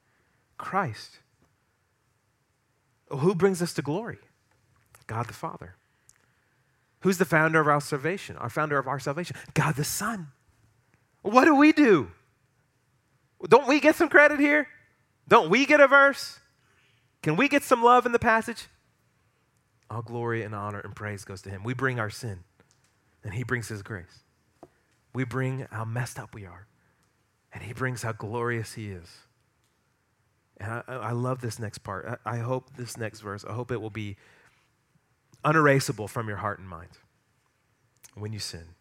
Christ. 0.57 1.19
Who 3.20 3.36
brings 3.36 3.62
us 3.62 3.74
to 3.74 3.82
glory? 3.82 4.20
God 5.08 5.27
the 5.27 5.34
Father. 5.34 5.75
Who's 7.01 7.17
the 7.17 7.25
founder 7.25 7.60
of 7.60 7.67
our 7.67 7.82
salvation? 7.82 8.38
Our 8.38 8.50
founder 8.50 8.77
of 8.77 8.88
our 8.88 9.00
salvation? 9.00 9.36
God 9.53 9.75
the 9.75 9.84
Son. 9.84 10.27
What 11.22 11.46
do 11.46 11.55
we 11.55 11.72
do? 11.74 12.12
Don't 13.48 13.67
we 13.67 13.79
get 13.79 13.96
some 13.96 14.10
credit 14.10 14.39
here? 14.39 14.67
Don't 15.27 15.50
we 15.50 15.65
get 15.65 15.82
a 15.82 15.88
verse? 15.88 16.39
Can 17.22 17.36
we 17.36 17.48
get 17.48 17.63
some 17.63 17.84
love 17.84 18.05
in 18.05 18.12
the 18.12 18.20
passage? 18.20 18.67
All 19.89 20.01
glory 20.01 20.43
and 20.43 20.55
honor 20.55 20.79
and 20.79 20.96
praise 20.96 21.24
goes 21.24 21.41
to 21.43 21.50
Him. 21.50 21.63
We 21.63 21.74
bring 21.74 22.00
our 22.00 22.10
sin, 22.10 22.39
and 23.24 23.34
He 23.34 23.43
brings 23.43 23.67
His 23.67 23.82
grace. 23.82 24.24
We 25.13 25.24
bring 25.24 25.67
how 25.72 25.86
messed 25.86 26.17
up 26.17 26.34
we 26.34 26.46
are, 26.46 26.67
and 27.53 27.63
He 27.63 27.74
brings 27.74 28.01
how 28.01 28.13
glorious 28.13 28.74
He 28.74 28.89
is. 28.89 29.10
I, 30.63 30.84
I 30.88 31.12
love 31.12 31.41
this 31.41 31.60
next 31.60 31.79
part. 31.79 32.20
I, 32.25 32.36
I 32.36 32.38
hope 32.39 32.75
this 32.75 32.98
next 32.98 33.22
verse, 33.22 33.46
I 33.48 33.53
hope 33.53 33.72
it 33.72 33.82
will 33.82 33.89
be 33.89 34.17
unerasable 35.43 36.08
from 36.08 36.27
your 36.27 36.38
heart 36.38 36.60
and 36.60 36.67
mind 36.67 36.91
when 38.15 38.34
you 38.34 38.39
sin, 38.39 38.75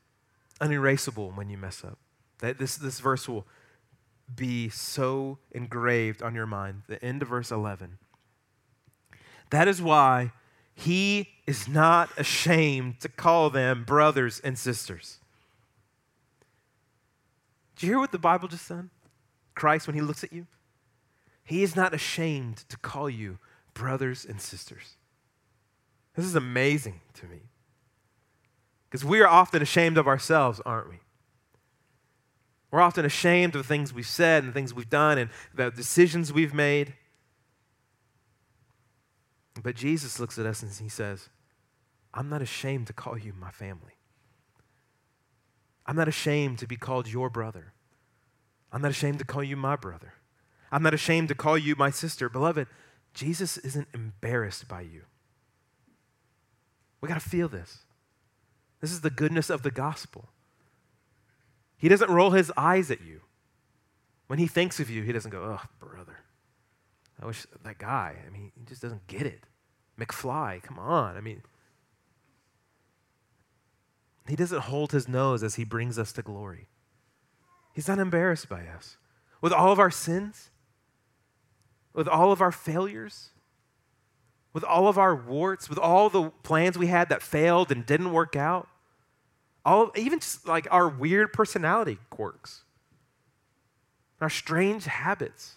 unerasable 0.61 1.31
when 1.31 1.49
you 1.49 1.59
mess 1.59 1.85
up. 1.85 1.99
That 2.39 2.59
this, 2.59 2.77
this 2.77 3.01
verse 3.01 3.29
will 3.29 3.47
be 4.35 4.69
so 4.69 5.39
engraved 5.51 6.23
on 6.23 6.35
your 6.35 6.47
mind. 6.47 6.83
The 6.89 7.03
end 7.05 7.23
of 7.23 7.29
verse 7.29 7.51
11. 7.51 7.99
That 9.51 9.69
is 9.69 9.83
why 9.83 10.33
he 10.75 11.29
is 11.47 11.69
not 11.69 12.11
ashamed 12.17 13.01
to 13.01 13.09
call 13.09 13.51
them 13.51 13.85
brothers 13.85 14.41
and 14.43 14.59
sisters. 14.59 15.19
Did 17.77 17.87
you 17.87 17.93
hear 17.93 17.99
what 17.99 18.13
the 18.13 18.19
Bible 18.19 18.49
just 18.49 18.67
said? 18.67 18.89
Christ, 19.55 19.87
when 19.87 19.95
he 19.95 20.01
looks 20.01 20.25
at 20.25 20.33
you, 20.33 20.47
he 21.45 21.63
is 21.63 21.77
not 21.77 21.95
ashamed 21.95 22.59
to 22.69 22.77
call 22.79 23.11
you 23.11 23.39
brothers 23.75 24.25
and 24.25 24.41
sisters. 24.41 24.97
This 26.15 26.25
is 26.25 26.35
amazing 26.35 27.01
to 27.15 27.27
me. 27.27 27.41
Because 28.89 29.05
we 29.05 29.21
are 29.21 29.29
often 29.29 29.63
ashamed 29.63 29.97
of 29.97 30.07
ourselves, 30.07 30.61
aren't 30.67 30.91
we? 30.91 31.01
We're 32.71 32.81
often 32.81 33.05
ashamed 33.05 33.55
of 33.55 33.63
the 33.63 33.69
things 33.69 33.93
we've 33.93 34.07
said 34.07 34.45
and 34.45 34.53
the 34.53 34.55
things 34.55 34.75
we've 34.75 34.89
done 34.89 35.19
and 35.19 35.31
the 35.55 35.71
decisions 35.71 36.33
we've 36.33 36.55
made. 36.55 36.95
But 39.63 39.77
Jesus 39.77 40.19
looks 40.19 40.39
at 40.39 40.47
us 40.47 40.63
and 40.63 40.73
he 40.73 40.89
says, 40.89 41.29
I'm 42.15 42.29
not 42.29 42.43
ashamed 42.43 42.87
to 42.89 42.93
call 42.93 43.19
you 43.19 43.33
my 43.39 43.51
family. 43.51 43.97
I'm 45.87 45.97
not 45.97 46.09
ashamed 46.09 46.59
to 46.61 46.67
be 46.67 46.77
called 46.77 47.09
your 47.09 47.29
brother. 47.29 47.73
I'm 48.71 48.83
not 48.83 48.91
ashamed 48.91 49.19
to 49.19 49.25
call 49.25 49.43
you 49.43 49.57
my 49.57 49.77
brother. 49.77 50.15
I'm 50.73 50.83
not 50.83 50.95
ashamed 50.95 51.29
to 51.29 51.35
call 51.35 51.59
you 51.59 51.77
my 51.77 51.91
sister. 51.91 52.29
Beloved, 52.29 52.67
Jesus 53.13 53.59
isn't 53.59 53.89
embarrassed 53.93 54.67
by 54.67 54.81
you. 54.81 55.03
We 57.03 57.09
got 57.09 57.21
to 57.21 57.29
feel 57.29 57.49
this. 57.49 57.81
This 58.81 58.91
is 58.91 59.03
the 59.03 59.11
goodness 59.11 59.51
of 59.51 59.63
the 59.63 59.71
gospel. 59.71 60.31
He 61.77 61.89
doesn't 61.89 62.11
roll 62.11 62.31
his 62.31 62.51
eyes 62.57 62.91
at 62.91 63.03
you. 63.03 63.21
When 64.29 64.39
he 64.39 64.47
thinks 64.47 64.81
of 64.81 64.89
you, 64.89 65.03
he 65.03 65.13
doesn't 65.13 65.31
go, 65.31 65.43
oh, 65.43 65.67
brother. 65.79 66.17
I 67.21 67.27
wish 67.27 67.47
that 67.65 67.79
guy, 67.79 68.17
I 68.27 68.31
mean, 68.31 68.51
he 68.59 68.65
just 68.65 68.81
doesn't 68.81 69.07
get 69.07 69.27
it. 69.27 69.45
McFly, 70.01 70.63
come 70.63 70.79
on. 70.79 71.17
I 71.17 71.21
mean, 71.21 71.43
he 74.27 74.37
doesn't 74.37 74.63
hold 74.63 74.93
his 74.93 75.07
nose 75.07 75.43
as 75.43 75.57
he 75.57 75.65
brings 75.65 75.99
us 75.99 76.13
to 76.13 76.23
glory. 76.23 76.69
He's 77.75 77.89
not 77.89 77.99
embarrassed 77.99 78.49
by 78.49 78.67
us. 78.67 78.97
With 79.41 79.53
all 79.53 79.73
of 79.73 79.79
our 79.79 79.91
sins, 79.91 80.51
with 81.95 82.09
all 82.09 82.33
of 82.33 82.41
our 82.41 82.53
failures, 82.53 83.31
with 84.53 84.65
all 84.65 84.89
of 84.89 84.99
our 84.99 85.15
warts, 85.15 85.69
with 85.69 85.79
all 85.79 86.11
the 86.11 86.31
plans 86.43 86.79
we 86.79 86.87
had 86.87 87.09
that 87.09 87.23
failed 87.23 87.71
and 87.71 87.87
didn't 87.87 88.13
work 88.13 88.37
out, 88.37 88.69
all 89.65 89.93
even 89.97 90.21
just 90.21 90.47
like 90.47 90.67
our 90.71 90.89
weird 90.89 91.33
personality 91.33 91.99
quirks, 92.11 92.63
our 94.21 94.31
strange 94.31 94.85
habits. 94.85 95.57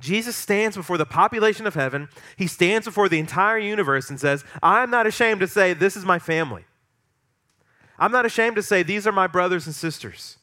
Jesus 0.00 0.34
stands 0.34 0.76
before 0.76 0.96
the 0.96 1.04
population 1.04 1.66
of 1.66 1.74
heaven. 1.74 2.08
He 2.36 2.46
stands 2.46 2.86
before 2.86 3.08
the 3.08 3.18
entire 3.18 3.58
universe 3.58 4.08
and 4.08 4.18
says, 4.18 4.44
I'm 4.62 4.90
not 4.90 5.06
ashamed 5.06 5.40
to 5.40 5.46
say, 5.46 5.74
This 5.74 5.96
is 5.96 6.04
my 6.04 6.18
family. 6.18 6.64
I'm 7.98 8.12
not 8.12 8.24
ashamed 8.24 8.56
to 8.56 8.62
say, 8.62 8.82
These 8.82 9.06
are 9.06 9.12
my 9.12 9.26
brothers 9.26 9.66
and 9.66 9.74
sisters. 9.74 10.38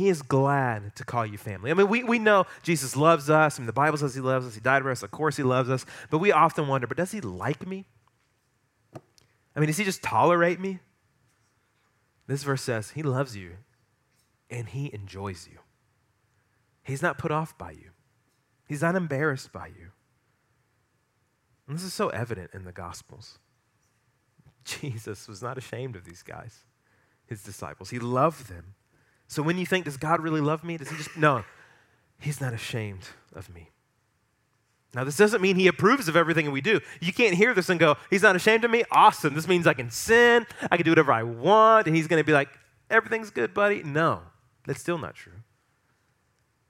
He 0.00 0.08
is 0.08 0.22
glad 0.22 0.96
to 0.96 1.04
call 1.04 1.26
you 1.26 1.36
family. 1.36 1.70
I 1.70 1.74
mean, 1.74 1.86
we, 1.86 2.02
we 2.02 2.18
know 2.18 2.46
Jesus 2.62 2.96
loves 2.96 3.28
us. 3.28 3.58
I 3.58 3.60
mean, 3.60 3.66
the 3.66 3.74
Bible 3.74 3.98
says 3.98 4.14
he 4.14 4.22
loves 4.22 4.46
us. 4.46 4.54
He 4.54 4.60
died 4.62 4.80
for 4.80 4.90
us. 4.90 5.02
Of 5.02 5.10
course, 5.10 5.36
he 5.36 5.42
loves 5.42 5.68
us. 5.68 5.84
But 6.08 6.20
we 6.20 6.32
often 6.32 6.68
wonder, 6.68 6.86
but 6.86 6.96
does 6.96 7.12
he 7.12 7.20
like 7.20 7.66
me? 7.66 7.84
I 9.54 9.60
mean, 9.60 9.66
does 9.66 9.76
he 9.76 9.84
just 9.84 10.02
tolerate 10.02 10.58
me? 10.58 10.78
This 12.26 12.44
verse 12.44 12.62
says 12.62 12.92
he 12.92 13.02
loves 13.02 13.36
you 13.36 13.58
and 14.48 14.70
he 14.70 14.90
enjoys 14.94 15.46
you. 15.52 15.58
He's 16.82 17.02
not 17.02 17.18
put 17.18 17.30
off 17.30 17.58
by 17.58 17.72
you, 17.72 17.90
he's 18.66 18.80
not 18.80 18.96
embarrassed 18.96 19.52
by 19.52 19.66
you. 19.66 19.90
And 21.68 21.76
this 21.76 21.84
is 21.84 21.92
so 21.92 22.08
evident 22.08 22.52
in 22.54 22.64
the 22.64 22.72
Gospels. 22.72 23.38
Jesus 24.64 25.28
was 25.28 25.42
not 25.42 25.58
ashamed 25.58 25.94
of 25.94 26.06
these 26.06 26.22
guys, 26.22 26.60
his 27.26 27.42
disciples. 27.42 27.90
He 27.90 27.98
loved 27.98 28.48
them. 28.48 28.76
So 29.30 29.44
when 29.44 29.58
you 29.58 29.64
think, 29.64 29.84
does 29.84 29.96
God 29.96 30.20
really 30.20 30.40
love 30.40 30.64
me? 30.64 30.76
Does 30.76 30.90
he 30.90 30.96
just, 30.96 31.16
no, 31.16 31.44
he's 32.18 32.40
not 32.40 32.52
ashamed 32.52 33.06
of 33.32 33.48
me. 33.54 33.70
Now, 34.92 35.04
this 35.04 35.16
doesn't 35.16 35.40
mean 35.40 35.54
he 35.54 35.68
approves 35.68 36.08
of 36.08 36.16
everything 36.16 36.50
we 36.50 36.60
do. 36.60 36.80
You 37.00 37.12
can't 37.12 37.36
hear 37.36 37.54
this 37.54 37.68
and 37.68 37.78
go, 37.78 37.94
He's 38.10 38.24
not 38.24 38.34
ashamed 38.34 38.64
of 38.64 38.72
me? 38.72 38.82
Awesome. 38.90 39.34
This 39.34 39.46
means 39.46 39.68
I 39.68 39.74
can 39.74 39.88
sin, 39.88 40.48
I 40.68 40.76
can 40.76 40.84
do 40.84 40.90
whatever 40.90 41.12
I 41.12 41.22
want, 41.22 41.86
and 41.86 41.94
he's 41.94 42.08
going 42.08 42.20
to 42.20 42.26
be 42.26 42.32
like, 42.32 42.48
Everything's 42.90 43.30
good, 43.30 43.54
buddy. 43.54 43.84
No, 43.84 44.22
that's 44.66 44.80
still 44.80 44.98
not 44.98 45.14
true. 45.14 45.44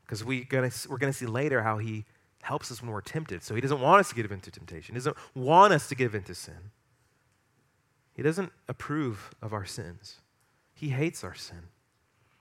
Because 0.04 0.22
we 0.22 0.44
gonna, 0.44 0.70
we're 0.90 0.98
going 0.98 1.10
to 1.10 1.18
see 1.18 1.24
later 1.24 1.62
how 1.62 1.78
he 1.78 2.04
helps 2.42 2.70
us 2.70 2.82
when 2.82 2.90
we're 2.90 3.00
tempted. 3.00 3.42
So 3.42 3.54
he 3.54 3.62
doesn't 3.62 3.80
want 3.80 4.00
us 4.00 4.10
to 4.10 4.14
give 4.14 4.30
into 4.30 4.50
temptation, 4.50 4.94
he 4.94 4.98
doesn't 4.98 5.16
want 5.34 5.72
us 5.72 5.88
to 5.88 5.94
give 5.94 6.14
into 6.14 6.34
sin. 6.34 6.72
He 8.12 8.22
doesn't 8.22 8.52
approve 8.68 9.30
of 9.40 9.54
our 9.54 9.64
sins, 9.64 10.20
he 10.74 10.90
hates 10.90 11.24
our 11.24 11.34
sin 11.34 11.70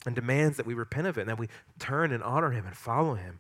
and 0.06 0.16
demands 0.16 0.58
that 0.58 0.66
we 0.66 0.74
repent 0.74 1.08
of 1.08 1.18
it 1.18 1.22
and 1.22 1.30
that 1.30 1.40
we 1.40 1.50
turn 1.78 2.12
and 2.12 2.24
honor 2.24 2.52
him 2.52 2.66
and 2.66 2.76
follow 2.76 3.16
him 3.16 3.40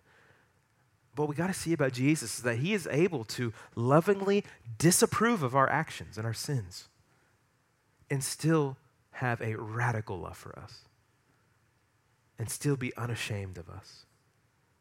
what 1.20 1.28
we 1.28 1.36
got 1.36 1.48
to 1.48 1.54
see 1.54 1.74
about 1.74 1.92
Jesus 1.92 2.38
is 2.38 2.44
that 2.44 2.58
he 2.58 2.74
is 2.74 2.88
able 2.90 3.26
to 3.26 3.52
lovingly 3.76 4.46
disapprove 4.78 5.44
of 5.44 5.54
our 5.54 5.70
actions 5.70 6.18
and 6.18 6.26
our 6.26 6.34
sins 6.34 6.88
and 8.10 8.24
still 8.24 8.78
have 9.12 9.42
a 9.42 9.56
radical 9.56 10.18
love 10.18 10.38
for 10.38 10.58
us 10.58 10.86
and 12.40 12.50
still 12.50 12.78
be 12.78 12.96
unashamed 12.96 13.58
of 13.58 13.70
us, 13.70 14.06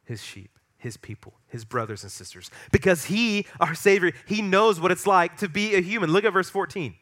his 0.05 0.23
sheep, 0.23 0.59
his 0.77 0.97
people, 0.97 1.35
his 1.49 1.65
brothers 1.65 2.05
and 2.05 2.13
sisters. 2.13 2.53
Because 2.71 3.07
he, 3.07 3.45
our 3.59 3.75
Savior, 3.75 4.13
he 4.27 4.41
knows 4.41 4.81
what 4.81 4.93
it's 4.93 5.09
like 5.09 5.39
to 5.39 5.49
be 5.49 5.75
a 5.75 5.81
human. 5.81 6.13
Look 6.13 6.25
at 6.25 6.33
verse 6.33 6.49
14. 6.49 6.95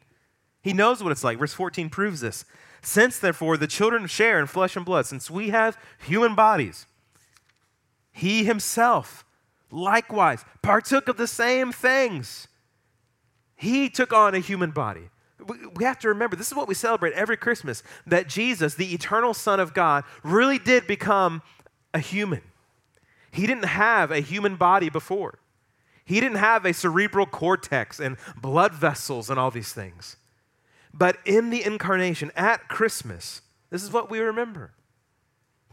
He 0.61 0.73
knows 0.73 1.03
what 1.03 1.11
it's 1.11 1.23
like. 1.23 1.39
Verse 1.39 1.53
14 1.53 1.89
proves 1.89 2.21
this. 2.21 2.45
Since, 2.81 3.19
therefore, 3.19 3.57
the 3.57 3.67
children 3.67 4.07
share 4.07 4.39
in 4.39 4.47
flesh 4.47 4.75
and 4.75 4.85
blood, 4.85 5.05
since 5.05 5.29
we 5.29 5.49
have 5.49 5.77
human 5.99 6.35
bodies, 6.35 6.85
he 8.11 8.43
himself 8.43 9.25
likewise 9.71 10.45
partook 10.61 11.07
of 11.07 11.17
the 11.17 11.27
same 11.27 11.71
things. 11.71 12.47
He 13.55 13.89
took 13.89 14.13
on 14.13 14.35
a 14.35 14.39
human 14.39 14.71
body. 14.71 15.09
We 15.75 15.83
have 15.83 15.99
to 15.99 16.09
remember, 16.09 16.35
this 16.35 16.47
is 16.47 16.55
what 16.55 16.67
we 16.67 16.73
celebrate 16.73 17.13
every 17.13 17.37
Christmas 17.37 17.83
that 18.05 18.27
Jesus, 18.27 18.75
the 18.75 18.93
eternal 18.93 19.33
Son 19.33 19.59
of 19.59 19.73
God, 19.73 20.03
really 20.23 20.59
did 20.59 20.87
become 20.87 21.41
a 21.93 21.99
human. 21.99 22.41
He 23.31 23.47
didn't 23.47 23.65
have 23.65 24.11
a 24.11 24.19
human 24.19 24.55
body 24.55 24.89
before, 24.89 25.39
he 26.05 26.19
didn't 26.19 26.37
have 26.37 26.65
a 26.65 26.73
cerebral 26.73 27.25
cortex 27.25 27.99
and 27.99 28.17
blood 28.41 28.73
vessels 28.73 29.29
and 29.29 29.39
all 29.39 29.51
these 29.51 29.73
things. 29.73 30.17
But 30.97 31.17
in 31.25 31.49
the 31.49 31.63
incarnation 31.63 32.31
at 32.35 32.67
Christmas, 32.67 33.41
this 33.69 33.83
is 33.83 33.91
what 33.91 34.09
we 34.09 34.19
remember 34.19 34.73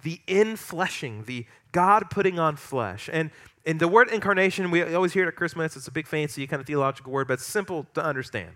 the 0.03 0.21
infleshing, 0.29 1.25
the 1.25 1.47
God 1.73 2.11
putting 2.11 2.39
on 2.39 2.57
flesh. 2.57 3.09
And 3.11 3.31
and 3.67 3.81
the 3.81 3.89
word 3.89 4.11
incarnation, 4.11 4.71
we 4.71 4.83
always 4.95 5.15
hear 5.15 5.25
it 5.25 5.29
at 5.29 5.37
Christmas. 5.37 5.75
It's 5.75 5.89
a 5.89 5.91
big, 5.91 6.07
fancy 6.07 6.47
kind 6.47 6.61
of 6.61 6.67
theological 6.67 7.11
word, 7.11 7.27
but 7.27 7.41
simple 7.41 7.87
to 7.95 8.05
understand. 8.05 8.53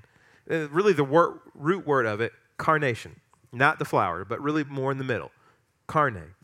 Uh, 0.51 0.69
really, 0.69 0.93
the 0.93 1.05
word, 1.05 1.39
root 1.55 1.87
word 1.87 2.05
of 2.05 2.21
it, 2.21 2.33
carnation. 2.59 3.19
Not 3.51 3.79
the 3.79 3.87
flower, 3.87 4.27
but 4.27 4.43
really 4.43 4.65
more 4.65 4.93
in 4.93 4.99
the 4.99 5.05
middle. 5.05 5.31
Carne. 5.87 6.35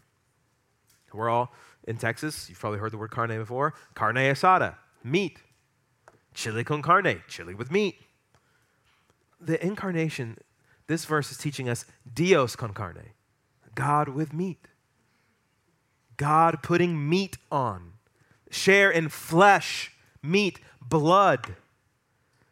We're 1.12 1.28
all 1.28 1.52
in 1.86 1.98
Texas. 1.98 2.48
You've 2.48 2.58
probably 2.58 2.78
heard 2.78 2.92
the 2.92 2.98
word 2.98 3.10
carne 3.10 3.36
before. 3.38 3.74
Carne 3.94 4.16
asada, 4.16 4.76
meat. 5.02 5.38
Chili 6.32 6.64
con 6.64 6.80
carne, 6.80 7.22
chili 7.28 7.54
with 7.54 7.70
meat. 7.70 7.96
The 9.44 9.64
incarnation, 9.64 10.38
this 10.86 11.04
verse 11.04 11.30
is 11.30 11.38
teaching 11.38 11.68
us 11.68 11.84
Dios 12.12 12.56
con 12.56 12.72
carne, 12.72 13.10
God 13.74 14.08
with 14.08 14.32
meat. 14.32 14.68
God 16.16 16.62
putting 16.62 17.08
meat 17.08 17.36
on 17.50 17.94
share 18.54 18.90
in 18.90 19.08
flesh, 19.08 19.92
meat, 20.22 20.60
blood. 20.80 21.56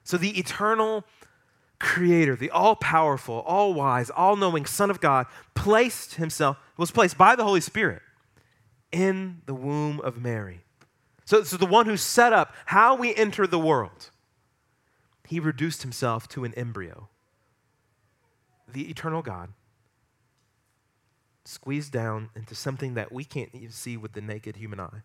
So 0.04 0.16
the 0.16 0.38
eternal 0.38 1.04
creator, 1.78 2.36
the 2.36 2.50
all 2.50 2.76
powerful, 2.76 3.40
all 3.40 3.74
wise, 3.74 4.10
all 4.10 4.36
knowing 4.36 4.66
Son 4.66 4.90
of 4.90 5.00
God 5.00 5.26
placed 5.54 6.14
himself, 6.14 6.56
was 6.76 6.90
placed 6.90 7.16
by 7.16 7.36
the 7.36 7.44
Holy 7.44 7.60
Spirit 7.60 8.02
in 8.90 9.42
the 9.46 9.54
womb 9.54 10.00
of 10.00 10.20
Mary. 10.20 10.60
So, 11.24 11.44
so 11.44 11.56
the 11.56 11.66
one 11.66 11.86
who 11.86 11.96
set 11.96 12.32
up 12.32 12.54
how 12.66 12.94
we 12.94 13.14
enter 13.14 13.46
the 13.46 13.58
world, 13.58 14.10
he 15.32 15.40
reduced 15.40 15.80
himself 15.80 16.28
to 16.28 16.44
an 16.44 16.52
embryo. 16.56 17.08
The 18.70 18.90
eternal 18.90 19.22
God 19.22 19.54
squeezed 21.46 21.90
down 21.90 22.28
into 22.36 22.54
something 22.54 22.92
that 22.92 23.10
we 23.10 23.24
can't 23.24 23.48
even 23.54 23.70
see 23.70 23.96
with 23.96 24.12
the 24.12 24.20
naked 24.20 24.56
human 24.56 24.78
eye 24.78 25.00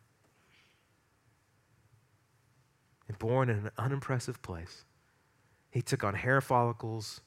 and 3.08 3.18
born 3.18 3.50
in 3.50 3.60
an 3.60 3.72
unimpressive 3.78 4.42
place. 4.42 4.84
He 5.72 5.82
took 5.82 6.04
on 6.04 6.16
hair 6.16 6.42
follicles, 6.42 7.22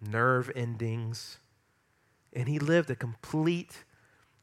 nerve 0.00 0.48
endings, 0.54 1.40
and 2.32 2.48
he 2.48 2.60
lived 2.60 2.88
a 2.88 2.94
complete 2.94 3.82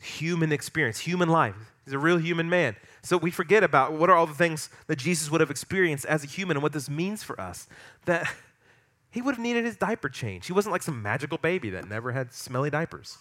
human 0.02 0.52
experience, 0.52 1.00
human 1.00 1.30
life. 1.30 1.74
He's 1.86 1.94
a 1.94 2.00
real 2.00 2.18
human 2.18 2.50
man. 2.50 2.76
So 3.02 3.18
we 3.18 3.32
forget 3.32 3.64
about 3.64 3.94
what 3.94 4.10
are 4.10 4.16
all 4.16 4.26
the 4.26 4.34
things 4.34 4.70
that 4.88 4.98
Jesus 4.98 5.30
would 5.30 5.42
have 5.42 5.52
experienced 5.52 6.06
as 6.06 6.24
a 6.24 6.28
human 6.28 6.58
and 6.58 6.64
what 6.64 6.74
this 6.74 6.90
means 6.90 7.24
for 7.24 7.40
us. 7.40 7.68
That 8.06 8.32
he 9.12 9.22
would 9.22 9.36
have 9.36 9.44
needed 9.44 9.66
his 9.66 9.76
diaper 9.76 10.10
change. 10.10 10.48
He 10.48 10.54
wasn't 10.54 10.72
like 10.72 10.84
some 10.84 11.02
magical 11.02 11.38
baby 11.38 11.70
that 11.72 11.90
never 11.90 12.12
had 12.12 12.34
smelly 12.34 12.70
diapers. 12.70 13.18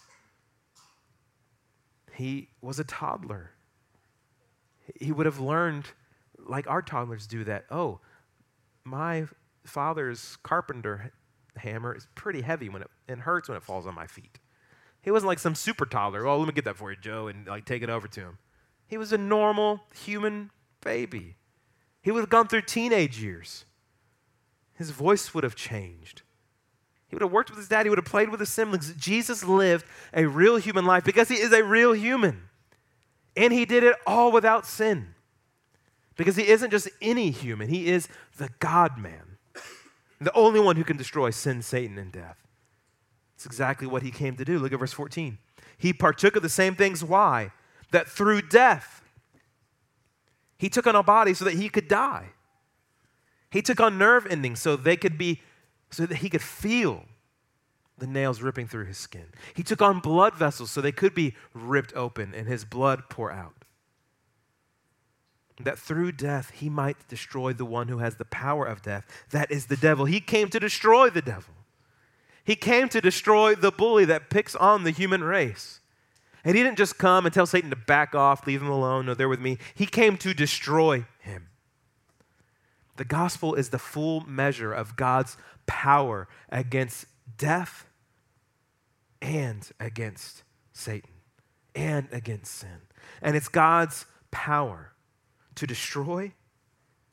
He 2.13 2.49
was 2.61 2.79
a 2.79 2.83
toddler. 2.83 3.51
He 4.99 5.11
would 5.11 5.25
have 5.25 5.39
learned 5.39 5.85
like 6.37 6.67
our 6.67 6.81
toddlers 6.81 7.27
do 7.27 7.43
that. 7.45 7.65
Oh, 7.69 7.99
my 8.83 9.27
father's 9.65 10.37
carpenter 10.43 11.11
hammer 11.57 11.95
is 11.95 12.07
pretty 12.15 12.41
heavy 12.41 12.69
when 12.69 12.81
it, 12.81 12.89
it 13.07 13.19
hurts 13.19 13.47
when 13.47 13.57
it 13.57 13.63
falls 13.63 13.87
on 13.87 13.95
my 13.95 14.07
feet. 14.07 14.39
He 15.03 15.11
wasn't 15.11 15.27
like 15.27 15.39
some 15.39 15.53
super 15.53 15.85
toddler. 15.85 16.25
Oh, 16.25 16.39
let 16.39 16.47
me 16.47 16.53
get 16.53 16.65
that 16.65 16.77
for 16.77 16.89
you, 16.89 16.97
Joe, 16.99 17.27
and 17.27 17.45
like 17.45 17.65
take 17.65 17.83
it 17.83 17.89
over 17.89 18.07
to 18.07 18.19
him. 18.21 18.37
He 18.87 18.97
was 18.97 19.13
a 19.13 19.17
normal 19.17 19.81
human 19.93 20.49
baby. 20.81 21.35
He 22.01 22.11
would 22.11 22.21
have 22.21 22.29
gone 22.29 22.47
through 22.47 22.63
teenage 22.63 23.21
years. 23.21 23.65
His 24.73 24.89
voice 24.89 25.33
would 25.33 25.43
have 25.43 25.55
changed. 25.55 26.23
He 27.07 27.15
would 27.15 27.21
have 27.21 27.31
worked 27.31 27.49
with 27.49 27.59
his 27.59 27.67
dad. 27.67 27.85
He 27.85 27.89
would 27.89 27.99
have 27.99 28.05
played 28.05 28.29
with 28.29 28.39
his 28.39 28.49
siblings. 28.49 28.93
Jesus 28.95 29.43
lived 29.43 29.85
a 30.13 30.25
real 30.25 30.57
human 30.57 30.85
life 30.85 31.03
because 31.03 31.27
he 31.27 31.35
is 31.35 31.53
a 31.53 31.63
real 31.63 31.93
human. 31.93 32.49
And 33.35 33.53
he 33.53 33.65
did 33.65 33.83
it 33.83 33.95
all 34.07 34.31
without 34.31 34.65
sin. 34.65 35.13
Because 36.15 36.35
he 36.35 36.47
isn't 36.47 36.71
just 36.71 36.89
any 37.01 37.31
human, 37.31 37.69
he 37.69 37.87
is 37.87 38.07
the 38.37 38.49
God 38.59 38.97
man, 38.97 39.37
the 40.21 40.33
only 40.33 40.59
one 40.59 40.75
who 40.75 40.83
can 40.83 40.97
destroy 40.97 41.31
sin, 41.31 41.61
Satan, 41.61 41.97
and 41.97 42.11
death. 42.11 42.42
It's 43.43 43.45
exactly 43.45 43.87
what 43.87 44.03
he 44.03 44.09
came 44.09 44.37
to 44.37 44.45
do. 44.45 44.57
Look 44.57 44.71
at 44.71 44.79
verse 44.79 44.93
14. 44.93 45.37
He 45.77 45.91
partook 45.91 46.37
of 46.37 46.43
the 46.43 46.47
same 46.47 46.75
things. 46.75 47.03
Why? 47.03 47.51
That 47.91 48.07
through 48.07 48.43
death, 48.43 49.01
he 50.57 50.69
took 50.69 50.87
on 50.87 50.95
a 50.95 51.03
body 51.03 51.33
so 51.33 51.43
that 51.43 51.55
he 51.55 51.67
could 51.67 51.89
die. 51.89 52.29
He 53.51 53.61
took 53.61 53.81
on 53.81 53.97
nerve 53.97 54.25
endings 54.27 54.61
so 54.61 54.77
they 54.77 54.95
could 54.95 55.17
be, 55.17 55.41
so 55.91 56.05
that 56.05 56.19
he 56.19 56.29
could 56.29 56.41
feel 56.41 57.03
the 57.97 58.07
nails 58.07 58.41
ripping 58.41 58.69
through 58.69 58.85
his 58.85 58.97
skin. 58.97 59.25
He 59.53 59.61
took 59.61 59.81
on 59.81 59.99
blood 59.99 60.35
vessels 60.35 60.71
so 60.71 60.79
they 60.79 60.93
could 60.93 61.13
be 61.13 61.35
ripped 61.53 61.93
open 61.97 62.33
and 62.33 62.47
his 62.47 62.63
blood 62.63 63.09
pour 63.09 63.29
out 63.29 63.65
that 65.59 65.77
through 65.77 66.13
death 66.13 66.49
he 66.51 66.69
might 66.69 67.07
destroy 67.09 67.51
the 67.51 67.65
one 67.65 67.89
who 67.89 67.97
has 67.97 68.15
the 68.15 68.25
power 68.25 68.65
of 68.65 68.81
death. 68.81 69.05
That 69.31 69.51
is 69.51 69.65
the 69.65 69.77
devil. 69.77 70.05
He 70.05 70.21
came 70.21 70.47
to 70.49 70.59
destroy 70.59 71.09
the 71.09 71.21
devil. 71.21 71.53
He 72.43 72.55
came 72.55 72.89
to 72.89 73.01
destroy 73.01 73.55
the 73.55 73.71
bully 73.71 74.05
that 74.05 74.29
picks 74.29 74.55
on 74.55 74.83
the 74.83 74.91
human 74.91 75.23
race. 75.23 75.79
And 76.43 76.57
he 76.57 76.63
didn't 76.63 76.77
just 76.77 76.97
come 76.97 77.25
and 77.25 77.33
tell 77.33 77.45
Satan 77.45 77.69
to 77.69 77.75
back 77.75 78.13
off, 78.13 78.45
leave 78.45 78.61
him 78.61 78.69
alone, 78.69 79.05
no, 79.05 79.13
they're 79.13 79.29
with 79.29 79.39
me. 79.39 79.57
He 79.73 79.85
came 79.85 80.17
to 80.17 80.33
destroy 80.33 81.05
him. 81.19 81.47
The 82.97 83.05
gospel 83.05 83.55
is 83.55 83.69
the 83.69 83.79
full 83.79 84.21
measure 84.21 84.73
of 84.73 84.95
God's 84.95 85.37
power 85.65 86.27
against 86.49 87.05
death 87.37 87.87
and 89.21 89.69
against 89.79 90.43
Satan. 90.73 91.09
and 91.75 92.07
against 92.11 92.53
sin. 92.53 92.81
And 93.21 93.35
it's 93.35 93.47
God's 93.47 94.05
power 94.31 94.93
to 95.55 95.67
destroy 95.67 96.33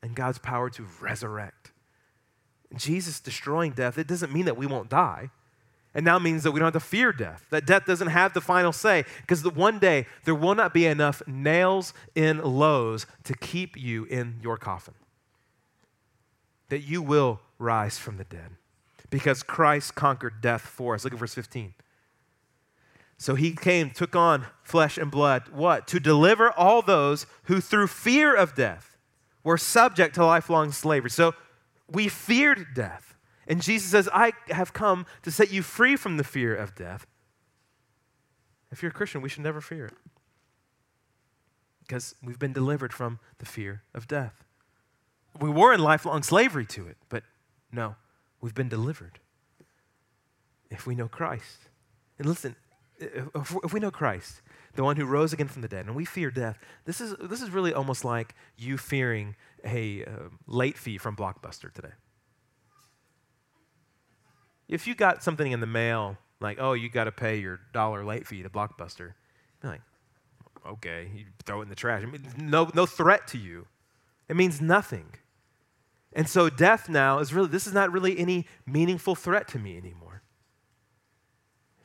and 0.03 0.15
God's 0.15 0.37
power 0.37 0.69
to 0.71 0.85
resurrect. 0.99 1.70
Jesus 2.75 3.19
destroying 3.19 3.71
death, 3.71 3.97
it 3.97 4.07
doesn't 4.07 4.33
mean 4.33 4.45
that 4.45 4.57
we 4.57 4.65
won't 4.65 4.89
die. 4.89 5.29
And 5.93 6.05
now 6.05 6.19
means 6.19 6.43
that 6.43 6.51
we 6.51 6.59
don't 6.59 6.73
have 6.73 6.81
to 6.81 6.87
fear 6.87 7.11
death, 7.11 7.45
that 7.49 7.65
death 7.65 7.85
doesn't 7.85 8.07
have 8.07 8.33
the 8.33 8.39
final 8.39 8.71
say, 8.71 9.03
because 9.21 9.43
the 9.43 9.49
one 9.49 9.77
day 9.77 10.05
there 10.23 10.35
will 10.35 10.55
not 10.55 10.73
be 10.73 10.85
enough 10.85 11.21
nails 11.27 11.93
in 12.15 12.41
Lowe's 12.41 13.05
to 13.25 13.33
keep 13.33 13.75
you 13.75 14.05
in 14.05 14.39
your 14.41 14.55
coffin. 14.55 14.93
That 16.69 16.79
you 16.79 17.01
will 17.01 17.41
rise 17.59 17.97
from 17.97 18.15
the 18.15 18.23
dead, 18.23 18.51
because 19.09 19.43
Christ 19.43 19.93
conquered 19.95 20.39
death 20.39 20.61
for 20.61 20.95
us. 20.95 21.03
Look 21.03 21.11
at 21.11 21.19
verse 21.19 21.33
15. 21.33 21.73
So 23.17 23.35
he 23.35 23.51
came, 23.51 23.91
took 23.91 24.15
on 24.15 24.45
flesh 24.63 24.97
and 24.97 25.11
blood, 25.11 25.49
what? 25.51 25.87
To 25.89 25.99
deliver 25.99 26.51
all 26.51 26.81
those 26.81 27.25
who 27.43 27.59
through 27.59 27.87
fear 27.87 28.33
of 28.33 28.55
death 28.55 28.97
were 29.43 29.57
subject 29.57 30.15
to 30.15 30.25
lifelong 30.25 30.71
slavery. 30.71 31.09
So 31.09 31.35
we 31.91 32.07
feared 32.07 32.67
death. 32.73 33.15
And 33.47 33.61
Jesus 33.61 33.91
says, 33.91 34.09
I 34.13 34.33
have 34.49 34.73
come 34.73 35.05
to 35.23 35.31
set 35.31 35.51
you 35.51 35.61
free 35.61 35.95
from 35.95 36.17
the 36.17 36.23
fear 36.23 36.55
of 36.55 36.75
death. 36.75 37.05
If 38.71 38.81
you're 38.81 38.91
a 38.91 38.93
Christian, 38.93 39.21
we 39.21 39.29
should 39.29 39.43
never 39.43 39.59
fear 39.61 39.87
it 39.87 39.93
because 41.91 42.15
we've 42.23 42.39
been 42.39 42.53
delivered 42.53 42.93
from 42.93 43.19
the 43.39 43.45
fear 43.45 43.83
of 43.93 44.07
death. 44.07 44.45
We 45.41 45.49
were 45.49 45.73
in 45.73 45.81
lifelong 45.81 46.23
slavery 46.23 46.65
to 46.67 46.87
it, 46.87 46.95
but 47.09 47.23
no, 47.69 47.95
we've 48.39 48.55
been 48.55 48.69
delivered 48.69 49.19
if 50.69 50.87
we 50.87 50.95
know 50.95 51.09
Christ. 51.09 51.67
And 52.17 52.27
listen, 52.27 52.55
if 52.97 53.73
we 53.73 53.81
know 53.81 53.91
Christ, 53.91 54.41
the 54.75 54.85
one 54.85 54.95
who 54.95 55.05
rose 55.05 55.33
again 55.33 55.49
from 55.49 55.61
the 55.63 55.67
dead, 55.67 55.85
and 55.85 55.93
we 55.93 56.05
fear 56.05 56.31
death, 56.31 56.57
this 56.85 57.01
is, 57.01 57.13
this 57.21 57.41
is 57.41 57.49
really 57.49 57.73
almost 57.73 58.05
like 58.05 58.35
you 58.57 58.77
fearing 58.77 59.35
a 59.63 60.03
uh, 60.03 60.09
late 60.47 60.77
fee 60.77 60.97
from 60.97 61.15
Blockbuster 61.15 61.71
today. 61.73 61.93
If 64.67 64.87
you 64.87 64.95
got 64.95 65.21
something 65.23 65.51
in 65.51 65.59
the 65.59 65.67
mail, 65.67 66.17
like, 66.39 66.57
oh, 66.59 66.73
you 66.73 66.89
got 66.89 67.05
to 67.05 67.11
pay 67.11 67.37
your 67.37 67.59
dollar 67.73 68.05
late 68.05 68.25
fee 68.25 68.41
to 68.43 68.49
Blockbuster, 68.49 69.13
you're 69.61 69.71
like, 69.73 69.81
okay, 70.65 71.09
you 71.13 71.25
throw 71.45 71.59
it 71.59 71.63
in 71.63 71.69
the 71.69 71.75
trash. 71.75 72.03
I 72.03 72.05
mean, 72.05 72.25
no, 72.37 72.69
no 72.73 72.85
threat 72.85 73.27
to 73.27 73.37
you. 73.37 73.67
It 74.29 74.35
means 74.35 74.61
nothing. 74.61 75.15
And 76.13 76.27
so 76.27 76.49
death 76.49 76.89
now 76.89 77.19
is 77.19 77.33
really, 77.33 77.47
this 77.47 77.67
is 77.67 77.73
not 77.73 77.91
really 77.91 78.17
any 78.17 78.45
meaningful 78.65 79.15
threat 79.15 79.47
to 79.49 79.59
me 79.59 79.77
anymore 79.77 80.23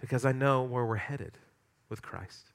because 0.00 0.24
I 0.24 0.32
know 0.32 0.62
where 0.62 0.84
we're 0.84 0.96
headed 0.96 1.38
with 1.88 2.02
Christ. 2.02 2.52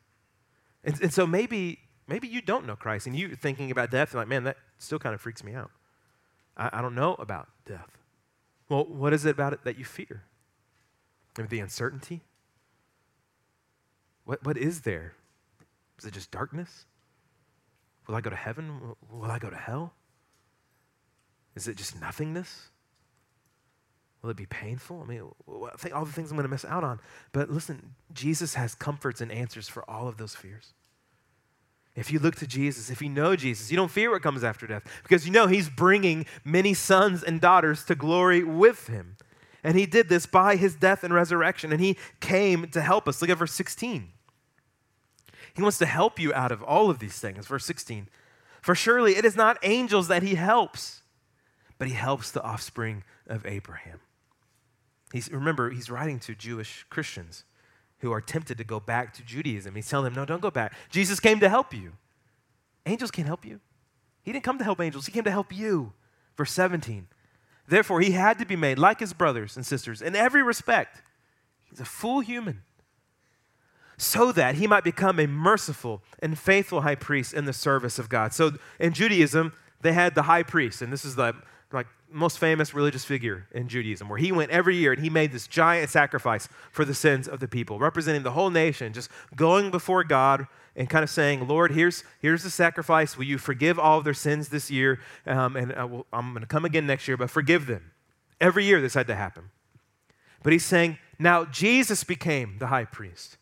And, 0.83 0.99
and 1.01 1.13
so 1.13 1.25
maybe, 1.27 1.79
maybe 2.11 2.27
you 2.27 2.41
don't 2.41 2.67
know 2.67 2.75
Christ 2.75 3.07
and 3.07 3.15
you're 3.15 3.35
thinking 3.35 3.71
about 3.71 3.89
death 3.89 4.11
and 4.11 4.19
like, 4.19 4.27
man, 4.27 4.43
that 4.43 4.57
still 4.77 4.99
kind 4.99 5.15
of 5.15 5.21
freaks 5.21 5.43
me 5.43 5.53
out. 5.53 5.71
I, 6.57 6.69
I 6.73 6.81
don't 6.81 6.93
know 6.93 7.15
about 7.15 7.47
death. 7.65 7.97
Well, 8.67 8.85
what 8.85 9.13
is 9.13 9.25
it 9.25 9.31
about 9.31 9.53
it 9.53 9.63
that 9.63 9.79
you 9.79 9.85
fear? 9.85 10.23
Maybe 11.37 11.47
the 11.47 11.59
uncertainty? 11.59 12.21
What, 14.25 14.45
what 14.45 14.57
is 14.57 14.81
there? 14.81 15.13
Is 15.99 16.05
it 16.05 16.13
just 16.13 16.31
darkness? 16.31 16.85
Will 18.07 18.15
I 18.15 18.21
go 18.21 18.29
to 18.29 18.35
heaven? 18.35 18.95
Will 19.09 19.31
I 19.31 19.39
go 19.39 19.49
to 19.49 19.55
hell? 19.55 19.93
Is 21.55 21.67
it 21.67 21.77
just 21.77 21.99
nothingness? 21.99 22.69
Will 24.21 24.31
it 24.31 24.37
be 24.37 24.45
painful? 24.45 25.01
I 25.01 25.05
mean, 25.05 25.23
I 25.49 25.77
think 25.77 25.95
all 25.95 26.05
the 26.05 26.11
things 26.11 26.29
I'm 26.29 26.37
going 26.37 26.43
to 26.43 26.51
miss 26.51 26.65
out 26.65 26.83
on. 26.83 26.99
But 27.31 27.49
listen, 27.49 27.95
Jesus 28.13 28.55
has 28.55 28.75
comforts 28.75 29.21
and 29.21 29.31
answers 29.31 29.69
for 29.69 29.89
all 29.89 30.07
of 30.07 30.17
those 30.17 30.35
fears. 30.35 30.73
If 31.95 32.11
you 32.11 32.19
look 32.19 32.35
to 32.35 32.47
Jesus, 32.47 32.89
if 32.89 33.01
you 33.01 33.09
know 33.09 33.35
Jesus, 33.35 33.69
you 33.69 33.75
don't 33.75 33.91
fear 33.91 34.11
what 34.11 34.21
comes 34.21 34.43
after 34.43 34.65
death 34.65 34.83
because 35.03 35.25
you 35.25 35.31
know 35.31 35.47
he's 35.47 35.69
bringing 35.69 36.25
many 36.45 36.73
sons 36.73 37.21
and 37.21 37.41
daughters 37.41 37.83
to 37.85 37.95
glory 37.95 38.43
with 38.43 38.87
him. 38.87 39.17
And 39.63 39.77
he 39.77 39.85
did 39.85 40.09
this 40.09 40.25
by 40.25 40.55
his 40.55 40.75
death 40.75 41.03
and 41.03 41.13
resurrection, 41.13 41.71
and 41.71 41.79
he 41.79 41.97
came 42.19 42.69
to 42.69 42.81
help 42.81 43.07
us. 43.07 43.21
Look 43.21 43.29
at 43.29 43.37
verse 43.37 43.53
16. 43.53 44.09
He 45.53 45.61
wants 45.61 45.77
to 45.79 45.85
help 45.85 46.17
you 46.17 46.33
out 46.33 46.51
of 46.51 46.63
all 46.63 46.89
of 46.89 46.99
these 46.99 47.19
things. 47.19 47.45
Verse 47.45 47.65
16. 47.65 48.07
For 48.61 48.73
surely 48.73 49.15
it 49.17 49.25
is 49.25 49.35
not 49.35 49.57
angels 49.61 50.07
that 50.07 50.23
he 50.23 50.35
helps, 50.35 51.01
but 51.77 51.87
he 51.87 51.93
helps 51.93 52.31
the 52.31 52.41
offspring 52.41 53.03
of 53.27 53.45
Abraham. 53.45 53.99
He's, 55.11 55.29
remember, 55.31 55.69
he's 55.71 55.89
writing 55.89 56.19
to 56.19 56.35
Jewish 56.35 56.85
Christians 56.89 57.43
who 58.01 58.11
are 58.11 58.21
tempted 58.21 58.57
to 58.57 58.63
go 58.63 58.79
back 58.79 59.13
to 59.13 59.23
Judaism. 59.23 59.75
He's 59.75 59.87
telling 59.87 60.05
them, 60.05 60.15
no, 60.15 60.25
don't 60.25 60.41
go 60.41 60.51
back. 60.51 60.73
Jesus 60.89 61.19
came 61.19 61.39
to 61.39 61.49
help 61.49 61.73
you. 61.73 61.93
Angels 62.85 63.11
can't 63.11 63.27
help 63.27 63.45
you. 63.45 63.59
He 64.23 64.31
didn't 64.31 64.43
come 64.43 64.57
to 64.57 64.63
help 64.63 64.79
angels, 64.81 65.05
he 65.05 65.11
came 65.11 65.23
to 65.23 65.31
help 65.31 65.55
you. 65.55 65.93
Verse 66.37 66.51
17. 66.51 67.07
Therefore, 67.67 68.01
he 68.01 68.11
had 68.11 68.39
to 68.39 68.45
be 68.45 68.55
made 68.55 68.77
like 68.79 68.99
his 68.99 69.13
brothers 69.13 69.55
and 69.55 69.65
sisters 69.65 70.01
in 70.01 70.15
every 70.15 70.43
respect. 70.43 71.01
He's 71.63 71.79
a 71.79 71.85
full 71.85 72.19
human. 72.19 72.63
So 73.97 74.31
that 74.31 74.55
he 74.55 74.65
might 74.65 74.83
become 74.83 75.19
a 75.19 75.27
merciful 75.27 76.01
and 76.19 76.37
faithful 76.37 76.81
high 76.81 76.95
priest 76.95 77.33
in 77.33 77.45
the 77.45 77.53
service 77.53 77.99
of 77.99 78.09
God. 78.09 78.33
So 78.33 78.53
in 78.79 78.93
Judaism, 78.93 79.53
they 79.81 79.93
had 79.93 80.15
the 80.15 80.23
high 80.23 80.43
priest, 80.43 80.81
and 80.81 80.91
this 80.91 81.05
is 81.05 81.15
the 81.15 81.35
like 81.73 81.87
most 82.11 82.37
famous 82.37 82.73
religious 82.73 83.05
figure 83.05 83.47
in 83.51 83.67
Judaism, 83.67 84.09
where 84.09 84.17
he 84.17 84.31
went 84.31 84.51
every 84.51 84.75
year 84.75 84.91
and 84.91 85.01
he 85.01 85.09
made 85.09 85.31
this 85.31 85.47
giant 85.47 85.89
sacrifice 85.89 86.47
for 86.71 86.83
the 86.83 86.93
sins 86.93 87.27
of 87.27 87.39
the 87.39 87.47
people, 87.47 87.79
representing 87.79 88.23
the 88.23 88.31
whole 88.31 88.49
nation, 88.49 88.93
just 88.93 89.09
going 89.35 89.71
before 89.71 90.03
God 90.03 90.47
and 90.75 90.89
kind 90.89 91.03
of 91.03 91.09
saying, 91.09 91.47
Lord, 91.47 91.71
here's, 91.71 92.03
here's 92.19 92.43
the 92.43 92.49
sacrifice. 92.49 93.17
Will 93.17 93.25
you 93.25 93.37
forgive 93.37 93.77
all 93.77 93.97
of 93.97 94.03
their 94.03 94.13
sins 94.13 94.49
this 94.49 94.71
year? 94.71 94.99
Um, 95.25 95.55
and 95.55 95.73
I 95.73 95.85
will, 95.85 96.05
I'm 96.13 96.31
going 96.31 96.41
to 96.41 96.47
come 96.47 96.65
again 96.65 96.85
next 96.85 97.07
year, 97.07 97.17
but 97.17 97.29
forgive 97.29 97.65
them. 97.65 97.91
Every 98.39 98.65
year 98.65 98.81
this 98.81 98.93
had 98.93 99.07
to 99.07 99.15
happen. 99.15 99.51
But 100.43 100.53
he's 100.53 100.65
saying, 100.65 100.97
now 101.19 101.45
Jesus 101.45 102.03
became 102.03 102.57
the 102.59 102.67
high 102.67 102.85
priest. 102.85 103.37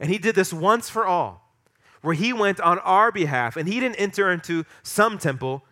And 0.00 0.10
he 0.10 0.18
did 0.18 0.34
this 0.34 0.52
once 0.52 0.88
for 0.88 1.06
all, 1.06 1.52
where 2.00 2.14
he 2.14 2.32
went 2.32 2.60
on 2.60 2.78
our 2.80 3.12
behalf 3.12 3.56
and 3.56 3.68
he 3.68 3.78
didn't 3.78 3.96
enter 3.96 4.32
into 4.32 4.64
some 4.82 5.18
temple, 5.18 5.64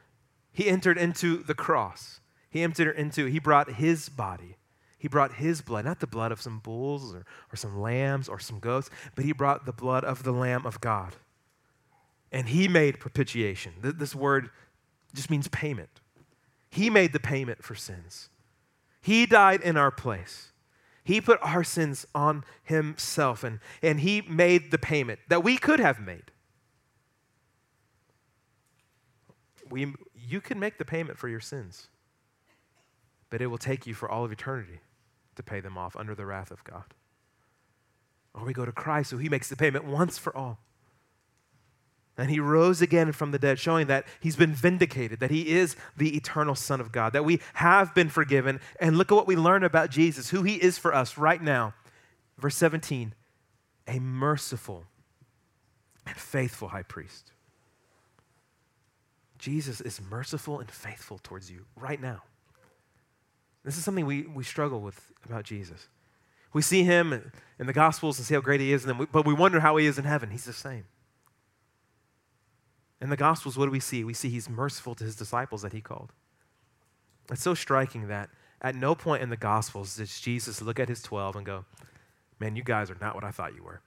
he 0.53 0.69
entered 0.69 0.99
into 0.99 1.43
the 1.43 1.55
cross. 1.55 2.21
He 2.51 2.63
entered 2.63 2.97
into, 2.97 3.27
he 3.27 3.39
brought 3.39 3.73
his 3.75 4.09
body. 4.09 4.57
He 4.99 5.09
brought 5.09 5.35
his 5.35 5.63
blood, 5.63 5.85
not 5.85 6.01
the 6.01 6.07
blood 6.07 6.31
of 6.31 6.43
some 6.43 6.59
bulls 6.59 7.15
or, 7.15 7.25
or 7.53 7.57
some 7.57 7.81
lambs 7.81 8.29
or 8.29 8.39
some 8.39 8.59
goats, 8.59 8.91
but 9.15 9.25
he 9.25 9.33
brought 9.33 9.65
the 9.65 9.73
blood 9.73 10.05
of 10.05 10.25
the 10.25 10.33
Lamb 10.33 10.67
of 10.67 10.81
God. 10.81 11.15
And 12.31 12.49
he 12.49 12.69
made 12.69 13.01
propitiation. 13.01 13.73
This 13.81 14.15
word 14.15 14.51
just 15.15 15.31
means 15.31 15.49
payment. 15.49 15.89
He 16.71 16.91
made 16.91 17.13
the 17.13 17.21
payment 17.21 17.65
for 17.65 17.75
sins. 17.75 18.29
He 19.01 19.27
died 19.27 19.63
in 19.63 19.77
our 19.77 19.91
place. 19.91 20.53
He 21.03 21.21
put 21.21 21.39
our 21.43 21.65
sins 21.65 22.07
on 22.15 22.45
himself, 22.63 23.43
and, 23.43 23.59
and 23.83 24.01
he 24.01 24.21
made 24.23 24.71
the 24.71 24.79
payment 24.79 25.19
that 25.29 25.43
we 25.43 25.57
could 25.57 25.81
have 25.81 25.99
made. 25.99 26.31
We, 29.69 29.95
you 30.31 30.41
can 30.41 30.59
make 30.59 30.79
the 30.79 30.85
payment 30.85 31.19
for 31.19 31.29
your 31.29 31.41
sins, 31.41 31.89
but 33.31 33.41
it 33.41 33.47
will 33.47 33.59
take 33.59 33.87
you 33.87 33.95
for 33.95 34.11
all 34.11 34.25
of 34.25 34.33
eternity 34.33 34.81
to 35.37 35.43
pay 35.43 35.61
them 35.61 35.79
off 35.79 35.97
under 35.97 36.15
the 36.15 36.27
wrath 36.27 36.51
of 36.51 36.63
God. 36.65 36.95
Or 38.35 38.45
we 38.45 38.53
go 38.53 38.65
to 38.65 38.73
Christ, 38.73 39.11
so 39.11 39.19
he 39.19 39.29
makes 39.29 39.49
the 39.49 39.57
payment 39.57 39.85
once 39.85 40.19
for 40.19 40.37
all. 40.37 40.59
And 42.17 42.31
he 42.31 42.39
rose 42.39 42.83
again 42.83 43.13
from 43.13 43.31
the 43.31 43.39
dead, 43.39 43.59
showing 43.59 43.87
that 43.87 44.05
he's 44.21 44.37
been 44.37 44.53
vindicated, 44.53 45.21
that 45.21 45.31
he 45.31 45.49
is 45.49 45.75
the 45.97 46.17
eternal 46.17 46.55
Son 46.55 46.81
of 46.81 46.93
God, 46.93 47.15
that 47.15 47.25
we 47.25 47.41
have 47.55 47.95
been 47.95 48.11
forgiven. 48.11 48.61
And 48.79 48.99
look 48.99 49.11
at 49.11 49.15
what 49.15 49.27
we 49.27 49.37
learn 49.37 49.65
about 49.65 49.91
Jesus, 49.91 50.29
who 50.29 50.43
he 50.43 50.57
is 50.57 50.77
for 50.77 50.95
us 50.95 51.17
right 51.17 51.43
now. 51.43 51.75
Verse 52.39 52.57
17 52.57 53.15
a 53.89 53.99
merciful 53.99 54.85
and 56.07 56.17
faithful 56.17 56.69
high 56.69 56.83
priest. 56.83 57.33
Jesus 59.41 59.81
is 59.81 60.01
merciful 60.11 60.61
and 60.61 60.71
faithful 60.71 61.19
towards 61.23 61.51
you 61.51 61.65
right 61.75 62.01
now. 62.01 62.23
This 63.65 63.77
is 63.77 63.85
something 63.85 64.07
we, 64.07 64.23
we 64.23 64.45
struggle 64.45 64.81
with 64.81 65.13
about 65.25 65.45
Jesus. 65.45 65.89
We 66.53 66.63
see 66.63 66.83
him 66.83 67.33
in 67.59 67.67
the 67.67 67.73
Gospels 67.73 68.19
and 68.19 68.27
see 68.27 68.35
how 68.35 68.41
great 68.41 68.61
he 68.61 68.73
is, 68.73 68.87
we, 68.87 69.07
but 69.07 69.27
we 69.27 69.35
wonder 69.35 69.61
how 69.61 69.77
he 69.77 69.87
is 69.87 69.99
in 69.99 70.05
heaven. 70.05 70.31
He's 70.31 70.45
the 70.45 70.53
same. 70.53 70.85
In 73.01 73.09
the 73.09 73.17
Gospels, 73.17 73.57
what 73.57 73.65
do 73.65 73.71
we 73.71 73.81
see? 73.81 74.05
We 74.05 74.15
see 74.15 74.29
he's 74.29 74.49
merciful 74.49 74.95
to 74.97 75.05
his 75.05 75.17
disciples 75.17 75.63
that 75.63 75.73
he 75.73 75.81
called. 75.81 76.13
It's 77.31 77.43
so 77.43 77.55
striking 77.55 78.09
that 78.09 78.29
at 78.61 78.75
no 78.75 78.95
point 78.95 79.23
in 79.23 79.31
the 79.31 79.37
Gospels 79.37 79.97
does 79.97 80.21
Jesus 80.21 80.61
look 80.61 80.79
at 80.79 80.89
his 80.89 81.01
12 81.03 81.37
and 81.37 81.47
go, 81.47 81.65
Man, 82.41 82.57
you 82.57 82.63
guys 82.63 82.91
are 82.91 82.97
not 83.01 83.15
what 83.15 83.25
I 83.25 83.31
thought 83.31 83.55
you 83.55 83.63
were. 83.63 83.81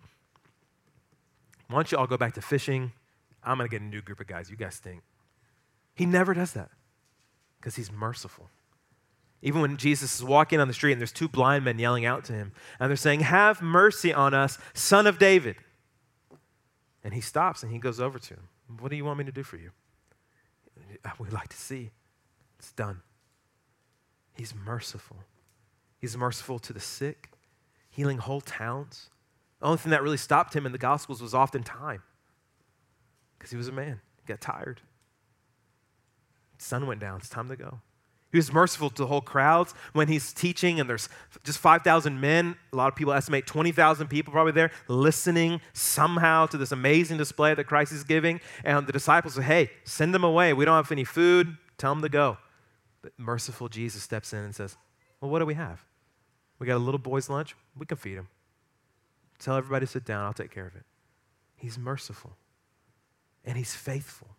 Why 1.67 1.77
don't 1.77 1.91
you 1.91 1.97
all 1.97 2.07
go 2.07 2.17
back 2.17 2.33
to 2.35 2.41
fishing? 2.41 2.91
I'm 3.43 3.57
going 3.57 3.69
to 3.69 3.71
get 3.71 3.81
a 3.81 3.85
new 3.85 4.01
group 4.01 4.19
of 4.19 4.27
guys. 4.27 4.49
You 4.49 4.55
guys 4.55 4.75
stink. 4.75 5.01
He 5.95 6.05
never 6.05 6.33
does 6.33 6.53
that 6.53 6.69
because 7.59 7.75
he's 7.75 7.91
merciful. 7.91 8.49
Even 9.41 9.61
when 9.61 9.77
Jesus 9.77 10.15
is 10.15 10.23
walking 10.23 10.59
on 10.59 10.67
the 10.67 10.73
street 10.73 10.93
and 10.93 11.01
there's 11.01 11.11
two 11.11 11.27
blind 11.27 11.65
men 11.65 11.77
yelling 11.77 12.05
out 12.05 12.23
to 12.25 12.33
him, 12.33 12.53
and 12.79 12.89
they're 12.89 12.95
saying, 12.95 13.19
Have 13.19 13.61
mercy 13.61 14.13
on 14.13 14.33
us, 14.33 14.57
son 14.73 15.05
of 15.05 15.19
David. 15.19 15.57
And 17.03 17.13
he 17.13 17.21
stops 17.21 17.61
and 17.61 17.71
he 17.71 17.77
goes 17.77 17.99
over 17.99 18.17
to 18.17 18.33
him. 18.33 18.47
What 18.79 18.89
do 18.89 18.95
you 18.95 19.03
want 19.03 19.19
me 19.19 19.25
to 19.25 19.31
do 19.31 19.43
for 19.43 19.57
you? 19.57 19.71
We'd 21.19 21.33
like 21.33 21.49
to 21.49 21.57
see. 21.57 21.91
It's 22.57 22.71
done. 22.71 23.01
He's 24.35 24.53
merciful. 24.55 25.17
He's 25.99 26.17
merciful 26.17 26.59
to 26.59 26.73
the 26.73 26.79
sick, 26.79 27.29
healing 27.89 28.17
whole 28.17 28.41
towns. 28.41 29.09
The 29.59 29.65
only 29.65 29.77
thing 29.77 29.91
that 29.91 30.01
really 30.01 30.17
stopped 30.17 30.55
him 30.55 30.65
in 30.65 30.71
the 30.71 30.77
Gospels 30.77 31.21
was 31.21 31.33
often 31.33 31.63
time 31.63 32.01
because 33.37 33.51
he 33.51 33.57
was 33.57 33.67
a 33.67 33.73
man. 33.73 33.99
He 34.21 34.25
got 34.25 34.39
tired. 34.39 34.81
Sun 36.57 36.87
went 36.87 36.99
down. 36.99 37.17
It's 37.17 37.29
time 37.29 37.49
to 37.49 37.55
go. 37.55 37.79
He 38.33 38.37
was 38.37 38.51
merciful 38.51 38.89
to 38.89 39.03
the 39.03 39.07
whole 39.07 39.21
crowds 39.21 39.75
when 39.93 40.07
he's 40.07 40.33
teaching, 40.33 40.79
and 40.79 40.89
there's 40.89 41.07
just 41.43 41.59
5,000 41.59 42.19
men. 42.19 42.55
A 42.71 42.75
lot 42.75 42.87
of 42.87 42.95
people 42.95 43.13
estimate 43.13 43.45
20,000 43.45 44.07
people 44.07 44.33
probably 44.33 44.53
there 44.53 44.71
listening 44.87 45.61
somehow 45.73 46.47
to 46.47 46.57
this 46.57 46.71
amazing 46.71 47.17
display 47.17 47.53
that 47.53 47.65
Christ 47.65 47.91
is 47.91 48.03
giving. 48.03 48.41
And 48.63 48.87
the 48.87 48.91
disciples 48.91 49.35
say, 49.35 49.43
Hey, 49.43 49.71
send 49.83 50.15
them 50.15 50.23
away. 50.23 50.51
We 50.53 50.65
don't 50.65 50.75
have 50.75 50.91
any 50.91 51.03
food. 51.03 51.57
Tell 51.77 51.93
them 51.93 52.01
to 52.01 52.09
go. 52.09 52.39
But 53.03 53.13
merciful 53.17 53.69
Jesus 53.69 54.01
steps 54.01 54.33
in 54.33 54.39
and 54.39 54.55
says, 54.55 54.77
Well, 55.21 55.29
what 55.29 55.37
do 55.37 55.45
we 55.45 55.53
have? 55.53 55.85
We 56.57 56.65
got 56.65 56.77
a 56.77 56.79
little 56.79 56.99
boy's 56.99 57.29
lunch. 57.29 57.55
We 57.77 57.85
can 57.85 57.97
feed 57.97 58.15
him. 58.15 58.29
Tell 59.37 59.57
everybody 59.57 59.85
to 59.85 59.91
sit 59.91 60.05
down. 60.05 60.25
I'll 60.25 60.33
take 60.33 60.49
care 60.51 60.65
of 60.65 60.75
it. 60.75 60.85
He's 61.55 61.77
merciful 61.77 62.35
and 63.45 63.57
he's 63.57 63.75
faithful 63.75 64.29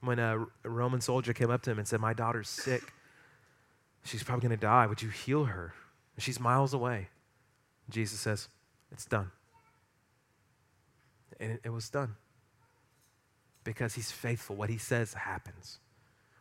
when 0.00 0.18
a 0.18 0.46
Roman 0.64 1.00
soldier 1.00 1.32
came 1.32 1.50
up 1.50 1.62
to 1.62 1.70
him 1.70 1.78
and 1.78 1.86
said, 1.88 2.00
My 2.00 2.12
daughter's 2.12 2.48
sick. 2.48 2.92
She's 4.04 4.22
probably 4.22 4.48
going 4.48 4.58
to 4.58 4.66
die. 4.66 4.86
Would 4.86 5.02
you 5.02 5.08
heal 5.08 5.44
her? 5.44 5.74
She's 6.18 6.40
miles 6.40 6.72
away. 6.72 7.08
Jesus 7.90 8.20
says, 8.20 8.48
It's 8.92 9.04
done. 9.04 9.30
And 11.40 11.58
it 11.64 11.70
was 11.70 11.88
done 11.88 12.16
because 13.64 13.94
he's 13.94 14.10
faithful. 14.10 14.56
What 14.56 14.70
he 14.70 14.78
says 14.78 15.14
happens, 15.14 15.78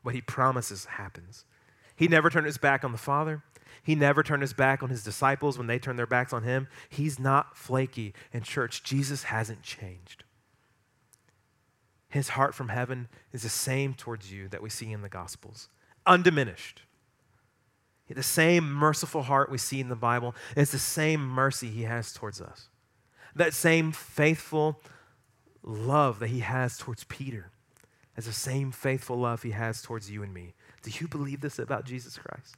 what 0.01 0.15
he 0.15 0.21
promises 0.21 0.85
happens. 0.85 1.45
He 1.95 2.07
never 2.07 2.29
turned 2.29 2.45
his 2.45 2.57
back 2.57 2.83
on 2.83 2.91
the 2.91 2.97
Father. 2.97 3.43
He 3.83 3.95
never 3.95 4.23
turned 4.23 4.41
his 4.41 4.53
back 4.53 4.81
on 4.81 4.89
his 4.89 5.03
disciples 5.03 5.57
when 5.57 5.67
they 5.67 5.79
turned 5.79 5.99
their 5.99 6.07
backs 6.07 6.33
on 6.33 6.43
him. 6.43 6.67
He's 6.89 7.19
not 7.19 7.57
flaky. 7.57 8.13
In 8.31 8.43
church, 8.43 8.83
Jesus 8.83 9.23
hasn't 9.23 9.61
changed. 9.63 10.23
His 12.09 12.29
heart 12.29 12.55
from 12.55 12.69
heaven 12.69 13.09
is 13.33 13.43
the 13.43 13.49
same 13.49 13.93
towards 13.93 14.31
you 14.31 14.47
that 14.49 14.61
we 14.61 14.69
see 14.69 14.91
in 14.91 15.01
the 15.01 15.09
Gospels, 15.09 15.69
undiminished. 16.05 16.83
The 18.09 18.23
same 18.23 18.71
merciful 18.71 19.23
heart 19.23 19.51
we 19.51 19.57
see 19.57 19.81
in 19.81 19.89
the 19.89 19.95
Bible 19.95 20.33
is 20.55 20.71
the 20.71 20.79
same 20.79 21.21
mercy 21.27 21.67
he 21.67 21.83
has 21.83 22.13
towards 22.13 22.39
us. 22.39 22.69
That 23.35 23.53
same 23.53 23.91
faithful 23.91 24.81
love 25.61 26.19
that 26.19 26.29
he 26.29 26.39
has 26.39 26.77
towards 26.77 27.03
Peter 27.03 27.51
is 28.15 28.25
the 28.25 28.33
same 28.33 28.71
faithful 28.71 29.17
love 29.17 29.43
he 29.43 29.51
has 29.51 29.81
towards 29.81 30.09
you 30.09 30.23
and 30.23 30.33
me. 30.33 30.53
Do 30.81 30.91
you 30.99 31.07
believe 31.07 31.41
this 31.41 31.59
about 31.59 31.85
Jesus 31.85 32.17
Christ? 32.17 32.55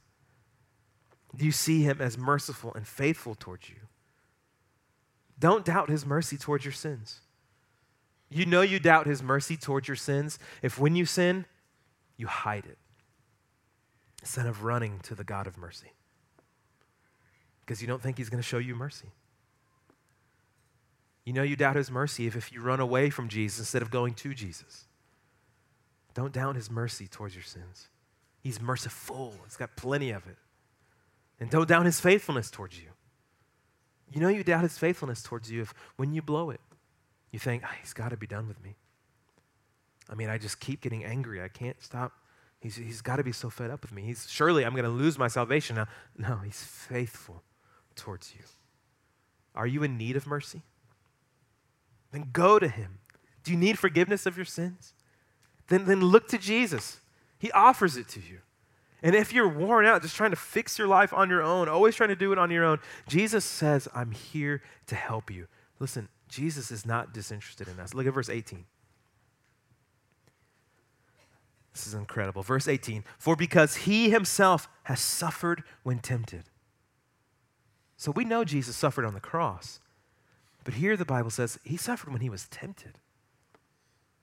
Do 1.36 1.44
you 1.44 1.52
see 1.52 1.82
him 1.82 2.00
as 2.00 2.16
merciful 2.16 2.72
and 2.74 2.86
faithful 2.86 3.34
towards 3.34 3.68
you? 3.68 3.76
Don't 5.38 5.64
doubt 5.64 5.90
his 5.90 6.06
mercy 6.06 6.36
towards 6.36 6.64
your 6.64 6.72
sins. 6.72 7.20
You 8.30 8.46
know 8.46 8.62
you 8.62 8.78
doubt 8.78 9.06
his 9.06 9.22
mercy 9.22 9.56
towards 9.56 9.88
your 9.88 9.96
sins 9.96 10.38
if 10.62 10.78
when 10.78 10.94
you 10.94 11.04
sin, 11.04 11.46
you 12.16 12.28
hide 12.28 12.64
it 12.64 12.78
instead 14.20 14.46
of 14.46 14.62
running 14.62 15.00
to 15.00 15.14
the 15.14 15.24
God 15.24 15.46
of 15.46 15.58
mercy 15.58 15.92
because 17.60 17.80
you 17.80 17.88
don't 17.88 18.02
think 18.02 18.18
he's 18.18 18.28
going 18.28 18.42
to 18.42 18.48
show 18.48 18.58
you 18.58 18.74
mercy. 18.74 19.08
You 21.24 21.32
know 21.32 21.42
you 21.42 21.56
doubt 21.56 21.76
his 21.76 21.90
mercy 21.90 22.26
if, 22.26 22.36
if 22.36 22.52
you 22.52 22.60
run 22.60 22.80
away 22.80 23.10
from 23.10 23.28
Jesus 23.28 23.58
instead 23.60 23.82
of 23.82 23.90
going 23.90 24.14
to 24.14 24.34
Jesus. 24.34 24.86
Don't 26.14 26.32
doubt 26.32 26.56
his 26.56 26.70
mercy 26.70 27.06
towards 27.06 27.34
your 27.34 27.44
sins. 27.44 27.88
He's 28.40 28.60
merciful, 28.60 29.34
he's 29.44 29.56
got 29.56 29.76
plenty 29.76 30.10
of 30.10 30.26
it. 30.26 30.36
And 31.38 31.50
don't 31.50 31.68
doubt 31.68 31.86
his 31.86 32.00
faithfulness 32.00 32.50
towards 32.50 32.78
you. 32.78 32.88
You 34.12 34.20
know 34.20 34.28
you 34.28 34.42
doubt 34.42 34.62
his 34.62 34.76
faithfulness 34.76 35.22
towards 35.22 35.50
you 35.50 35.62
if 35.62 35.74
when 35.96 36.12
you 36.12 36.22
blow 36.22 36.50
it, 36.50 36.60
you 37.30 37.38
think, 37.38 37.62
oh, 37.64 37.70
he's 37.80 37.92
got 37.92 38.10
to 38.10 38.16
be 38.16 38.26
done 38.26 38.48
with 38.48 38.62
me. 38.62 38.76
I 40.08 40.14
mean, 40.14 40.28
I 40.28 40.38
just 40.38 40.60
keep 40.60 40.80
getting 40.80 41.04
angry. 41.04 41.42
I 41.42 41.48
can't 41.48 41.80
stop. 41.82 42.12
He's, 42.60 42.76
he's 42.76 43.00
got 43.00 43.16
to 43.16 43.24
be 43.24 43.32
so 43.32 43.48
fed 43.48 43.70
up 43.70 43.82
with 43.82 43.92
me. 43.92 44.02
He's 44.02 44.28
surely 44.28 44.64
I'm 44.64 44.72
going 44.72 44.84
to 44.84 44.90
lose 44.90 45.18
my 45.18 45.28
salvation 45.28 45.76
now. 45.76 45.86
No, 46.18 46.36
he's 46.38 46.62
faithful 46.62 47.42
towards 47.94 48.34
you. 48.34 48.42
Are 49.54 49.66
you 49.66 49.82
in 49.82 49.96
need 49.96 50.16
of 50.16 50.26
mercy? 50.26 50.62
Then 52.12 52.28
go 52.32 52.58
to 52.58 52.68
him. 52.68 52.98
Do 53.44 53.52
you 53.52 53.56
need 53.56 53.78
forgiveness 53.78 54.26
of 54.26 54.36
your 54.36 54.44
sins? 54.44 54.94
Then, 55.68 55.86
then 55.86 56.00
look 56.00 56.28
to 56.28 56.38
Jesus. 56.38 57.00
He 57.38 57.50
offers 57.52 57.96
it 57.96 58.08
to 58.08 58.20
you. 58.20 58.38
And 59.02 59.14
if 59.14 59.32
you're 59.32 59.48
worn 59.48 59.86
out, 59.86 60.02
just 60.02 60.16
trying 60.16 60.30
to 60.30 60.36
fix 60.36 60.78
your 60.78 60.88
life 60.88 61.14
on 61.14 61.30
your 61.30 61.42
own, 61.42 61.68
always 61.68 61.94
trying 61.94 62.10
to 62.10 62.16
do 62.16 62.32
it 62.32 62.38
on 62.38 62.50
your 62.50 62.64
own, 62.64 62.80
Jesus 63.08 63.44
says, 63.44 63.88
I'm 63.94 64.10
here 64.10 64.62
to 64.88 64.94
help 64.94 65.30
you. 65.30 65.46
Listen, 65.78 66.08
Jesus 66.30 66.70
is 66.70 66.86
not 66.86 67.12
disinterested 67.12 67.68
in 67.68 67.78
us. 67.78 67.92
Look 67.92 68.06
at 68.06 68.14
verse 68.14 68.28
18. 68.28 68.64
This 71.74 71.86
is 71.86 71.94
incredible. 71.94 72.42
Verse 72.42 72.68
18 72.68 73.04
For 73.18 73.36
because 73.36 73.76
he 73.76 74.10
himself 74.10 74.68
has 74.84 75.00
suffered 75.00 75.62
when 75.82 75.98
tempted. 75.98 76.44
So 77.96 78.10
we 78.10 78.24
know 78.24 78.44
Jesus 78.44 78.76
suffered 78.76 79.04
on 79.04 79.14
the 79.14 79.20
cross. 79.20 79.80
But 80.64 80.74
here 80.74 80.96
the 80.96 81.04
Bible 81.04 81.30
says 81.30 81.58
he 81.64 81.76
suffered 81.76 82.12
when 82.12 82.22
he 82.22 82.30
was 82.30 82.46
tempted. 82.48 82.98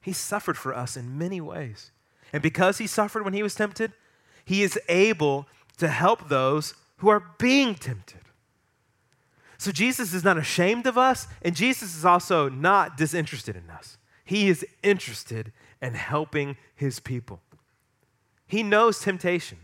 He 0.01 0.13
suffered 0.13 0.57
for 0.57 0.75
us 0.75 0.95
in 0.95 1.17
many 1.17 1.41
ways. 1.41 1.91
And 2.31 2.43
because 2.43 2.77
he 2.77 2.87
suffered 2.87 3.23
when 3.23 3.33
he 3.33 3.43
was 3.43 3.55
tempted, 3.55 3.93
he 4.45 4.63
is 4.63 4.79
able 4.87 5.47
to 5.77 5.87
help 5.87 6.29
those 6.29 6.73
who 6.97 7.09
are 7.09 7.23
being 7.37 7.75
tempted. 7.75 8.21
So 9.57 9.71
Jesus 9.71 10.13
is 10.13 10.23
not 10.23 10.37
ashamed 10.37 10.85
of 10.85 10.97
us, 10.97 11.27
and 11.41 11.55
Jesus 11.55 11.95
is 11.95 12.05
also 12.05 12.49
not 12.49 12.97
disinterested 12.97 13.55
in 13.55 13.69
us. 13.69 13.97
He 14.23 14.49
is 14.49 14.65
interested 14.83 15.51
in 15.81 15.93
helping 15.93 16.57
his 16.75 16.99
people. 16.99 17.41
He 18.45 18.61
knows 18.61 18.99
temptation. 18.99 19.57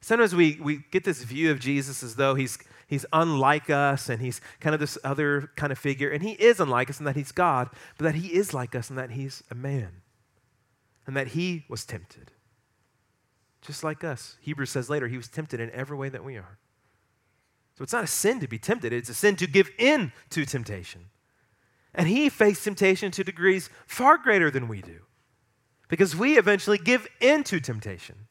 Sometimes 0.00 0.34
we, 0.34 0.58
we 0.60 0.84
get 0.90 1.04
this 1.04 1.22
view 1.22 1.50
of 1.50 1.60
Jesus 1.60 2.02
as 2.02 2.16
though 2.16 2.34
he's, 2.34 2.58
he's 2.86 3.06
unlike 3.12 3.70
us 3.70 4.08
and 4.08 4.20
he's 4.20 4.40
kind 4.60 4.74
of 4.74 4.80
this 4.80 4.98
other 5.04 5.50
kind 5.56 5.70
of 5.70 5.78
figure. 5.78 6.10
And 6.10 6.22
he 6.22 6.32
is 6.32 6.58
unlike 6.60 6.90
us 6.90 6.98
in 6.98 7.04
that 7.06 7.16
he's 7.16 7.32
God, 7.32 7.70
but 7.96 8.04
that 8.04 8.16
he 8.16 8.34
is 8.34 8.52
like 8.52 8.74
us 8.74 8.90
in 8.90 8.96
that 8.96 9.12
he's 9.12 9.42
a 9.50 9.54
man 9.54 10.02
and 11.06 11.16
that 11.16 11.28
he 11.28 11.64
was 11.68 11.84
tempted. 11.84 12.32
Just 13.60 13.84
like 13.84 14.02
us. 14.02 14.36
Hebrews 14.40 14.70
says 14.70 14.90
later, 14.90 15.08
he 15.08 15.16
was 15.16 15.28
tempted 15.28 15.60
in 15.60 15.70
every 15.70 15.96
way 15.96 16.08
that 16.08 16.24
we 16.24 16.36
are. 16.36 16.58
So 17.82 17.84
it's 17.84 17.92
not 17.94 18.04
a 18.04 18.06
sin 18.06 18.38
to 18.38 18.46
be 18.46 18.60
tempted, 18.60 18.92
it's 18.92 19.08
a 19.08 19.14
sin 19.14 19.34
to 19.34 19.48
give 19.48 19.68
in 19.76 20.12
to 20.30 20.44
temptation. 20.44 21.06
And 21.92 22.06
he 22.06 22.28
faced 22.28 22.62
temptation 22.62 23.10
to 23.10 23.24
degrees 23.24 23.70
far 23.88 24.18
greater 24.18 24.52
than 24.52 24.68
we 24.68 24.82
do 24.82 25.00
because 25.88 26.14
we 26.14 26.38
eventually 26.38 26.78
give 26.78 27.08
in 27.20 27.42
to 27.42 27.58
temptation. 27.58 28.28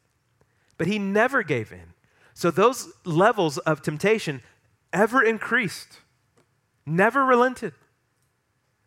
But 0.77 0.87
he 0.87 0.97
never 0.97 1.43
gave 1.43 1.73
in. 1.73 1.93
So 2.33 2.49
those 2.49 2.93
levels 3.03 3.57
of 3.57 3.81
temptation 3.81 4.41
ever 4.93 5.21
increased, 5.21 5.99
never 6.85 7.25
relented, 7.25 7.73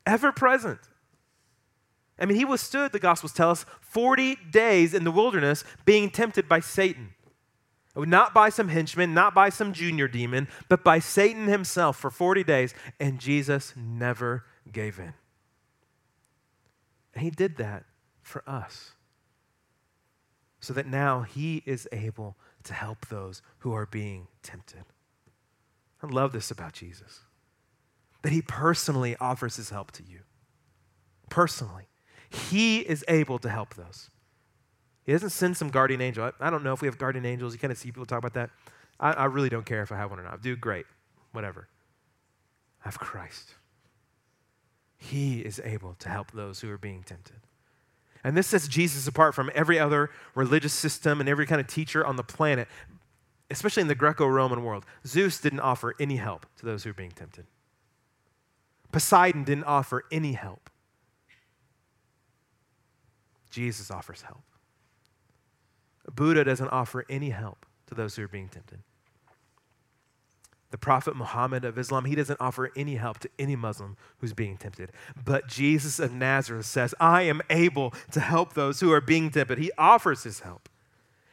ever 0.06 0.32
present. 0.32 0.80
I 2.18 2.24
mean, 2.24 2.38
he 2.38 2.46
withstood, 2.46 2.92
the 2.92 2.98
Gospels 2.98 3.34
tell 3.34 3.50
us, 3.50 3.66
40 3.82 4.36
days 4.50 4.94
in 4.94 5.04
the 5.04 5.10
wilderness 5.10 5.62
being 5.84 6.08
tempted 6.08 6.48
by 6.48 6.60
Satan. 6.60 7.13
Not 7.96 8.34
by 8.34 8.48
some 8.48 8.68
henchman, 8.68 9.14
not 9.14 9.34
by 9.34 9.50
some 9.50 9.72
junior 9.72 10.08
demon, 10.08 10.48
but 10.68 10.82
by 10.82 10.98
Satan 10.98 11.46
himself 11.46 11.96
for 11.96 12.10
40 12.10 12.42
days. 12.42 12.74
And 12.98 13.20
Jesus 13.20 13.72
never 13.76 14.44
gave 14.70 14.98
in. 14.98 15.14
And 17.14 17.22
he 17.22 17.30
did 17.30 17.56
that 17.58 17.84
for 18.22 18.42
us. 18.48 18.92
So 20.58 20.72
that 20.72 20.86
now 20.86 21.22
he 21.22 21.62
is 21.66 21.86
able 21.92 22.36
to 22.64 22.74
help 22.74 23.06
those 23.06 23.42
who 23.58 23.72
are 23.72 23.86
being 23.86 24.26
tempted. 24.42 24.84
I 26.02 26.06
love 26.06 26.32
this 26.32 26.50
about 26.50 26.72
Jesus. 26.72 27.20
That 28.22 28.32
he 28.32 28.42
personally 28.42 29.16
offers 29.20 29.56
his 29.56 29.70
help 29.70 29.92
to 29.92 30.02
you. 30.02 30.20
Personally. 31.30 31.88
He 32.50 32.80
is 32.80 33.04
able 33.06 33.38
to 33.38 33.48
help 33.48 33.74
those. 33.74 34.10
He 35.04 35.12
doesn't 35.12 35.30
send 35.30 35.56
some 35.56 35.68
guardian 35.68 36.00
angel. 36.00 36.24
I, 36.24 36.46
I, 36.46 36.50
don't 36.50 36.64
know 36.64 36.72
if 36.72 36.80
we 36.80 36.88
have 36.88 36.98
guardian 36.98 37.26
angels. 37.26 37.52
You 37.52 37.58
kind 37.58 37.70
of 37.72 37.78
see 37.78 37.88
people 37.88 38.06
talk 38.06 38.18
about 38.18 38.34
that. 38.34 38.50
I, 38.98 39.12
I 39.12 39.24
really 39.26 39.50
don't 39.50 39.66
care 39.66 39.82
if 39.82 39.92
I 39.92 39.96
have 39.96 40.10
one 40.10 40.18
or 40.18 40.24
not. 40.24 40.42
Do 40.42 40.56
great, 40.56 40.86
whatever. 41.32 41.68
I 42.84 42.88
have 42.88 42.98
Christ. 42.98 43.54
He 44.96 45.40
is 45.40 45.60
able 45.62 45.94
to 45.98 46.08
help 46.08 46.30
those 46.32 46.60
who 46.60 46.70
are 46.70 46.78
being 46.78 47.02
tempted. 47.02 47.36
And 48.22 48.34
this 48.34 48.46
sets 48.46 48.66
Jesus 48.66 49.06
apart 49.06 49.34
from 49.34 49.50
every 49.54 49.78
other 49.78 50.10
religious 50.34 50.72
system 50.72 51.20
and 51.20 51.28
every 51.28 51.46
kind 51.46 51.60
of 51.60 51.66
teacher 51.66 52.06
on 52.06 52.16
the 52.16 52.22
planet, 52.22 52.68
especially 53.50 53.82
in 53.82 53.88
the 53.88 53.94
Greco 53.94 54.26
Roman 54.26 54.64
world. 54.64 54.86
Zeus 55.06 55.38
didn't 55.38 55.60
offer 55.60 55.94
any 56.00 56.16
help 56.16 56.46
to 56.56 56.64
those 56.64 56.84
who 56.84 56.90
are 56.90 56.94
being 56.94 57.10
tempted. 57.10 57.44
Poseidon 58.90 59.44
didn't 59.44 59.64
offer 59.64 60.04
any 60.10 60.32
help. 60.32 60.70
Jesus 63.50 63.90
offers 63.90 64.22
help. 64.22 64.42
Buddha 66.12 66.44
doesn't 66.44 66.68
offer 66.68 67.04
any 67.08 67.30
help 67.30 67.66
to 67.86 67.94
those 67.94 68.16
who 68.16 68.24
are 68.24 68.28
being 68.28 68.48
tempted. 68.48 68.80
The 70.70 70.78
Prophet 70.78 71.14
Muhammad 71.14 71.64
of 71.64 71.78
Islam, 71.78 72.04
he 72.04 72.16
doesn't 72.16 72.40
offer 72.40 72.72
any 72.74 72.96
help 72.96 73.20
to 73.20 73.30
any 73.38 73.54
Muslim 73.54 73.96
who's 74.18 74.32
being 74.32 74.56
tempted. 74.56 74.90
But 75.24 75.46
Jesus 75.46 76.00
of 76.00 76.12
Nazareth 76.12 76.66
says, 76.66 76.94
I 76.98 77.22
am 77.22 77.42
able 77.48 77.94
to 78.10 78.18
help 78.18 78.54
those 78.54 78.80
who 78.80 78.92
are 78.92 79.00
being 79.00 79.30
tempted. 79.30 79.58
He 79.58 79.70
offers 79.78 80.24
his 80.24 80.40
help. 80.40 80.68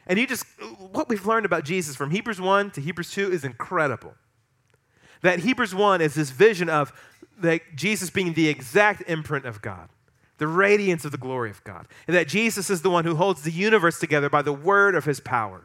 And 0.06 0.18
you 0.18 0.26
just, 0.26 0.46
what 0.78 1.08
we've 1.08 1.26
learned 1.26 1.46
about 1.46 1.64
Jesus 1.64 1.96
from 1.96 2.12
Hebrews 2.12 2.40
1 2.40 2.70
to 2.72 2.80
Hebrews 2.80 3.10
2 3.10 3.32
is 3.32 3.44
incredible. 3.44 4.14
That 5.22 5.40
Hebrews 5.40 5.74
1 5.74 6.00
is 6.00 6.14
this 6.14 6.30
vision 6.30 6.68
of 6.68 6.92
that 7.38 7.62
Jesus 7.74 8.10
being 8.10 8.34
the 8.34 8.48
exact 8.48 9.08
imprint 9.08 9.44
of 9.44 9.60
God, 9.62 9.88
the 10.42 10.48
radiance 10.48 11.04
of 11.04 11.12
the 11.12 11.18
glory 11.18 11.50
of 11.50 11.62
God, 11.62 11.86
and 12.08 12.16
that 12.16 12.26
Jesus 12.26 12.68
is 12.68 12.82
the 12.82 12.90
one 12.90 13.04
who 13.04 13.14
holds 13.14 13.42
the 13.42 13.52
universe 13.52 14.00
together 14.00 14.28
by 14.28 14.42
the 14.42 14.52
word 14.52 14.96
of 14.96 15.04
his 15.04 15.20
power 15.20 15.62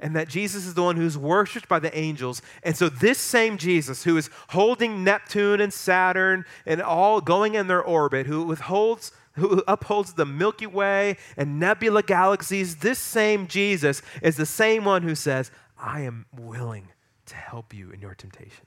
and 0.00 0.14
that 0.14 0.28
Jesus 0.28 0.66
is 0.66 0.74
the 0.74 0.82
one 0.82 0.96
who's 0.96 1.18
worshiped 1.18 1.68
by 1.68 1.78
the 1.78 1.96
angels. 1.96 2.40
And 2.62 2.76
so, 2.76 2.88
this 2.88 3.18
same 3.18 3.58
Jesus 3.58 4.04
who 4.04 4.16
is 4.16 4.30
holding 4.50 5.02
Neptune 5.02 5.60
and 5.60 5.72
Saturn 5.72 6.44
and 6.66 6.80
all 6.80 7.20
going 7.20 7.54
in 7.54 7.66
their 7.66 7.82
orbit, 7.82 8.26
who 8.26 8.44
withholds, 8.44 9.12
who 9.32 9.62
upholds 9.66 10.14
the 10.14 10.26
Milky 10.26 10.66
Way 10.66 11.16
and 11.36 11.58
nebula 11.58 12.02
galaxies, 12.02 12.76
this 12.76 12.98
same 12.98 13.46
Jesus 13.46 14.02
is 14.22 14.36
the 14.36 14.46
same 14.46 14.84
one 14.84 15.02
who 15.02 15.14
says, 15.14 15.50
I 15.76 16.02
am 16.02 16.26
willing 16.36 16.88
to 17.26 17.34
help 17.34 17.74
you 17.74 17.90
in 17.90 18.00
your 18.00 18.14
temptation. 18.14 18.66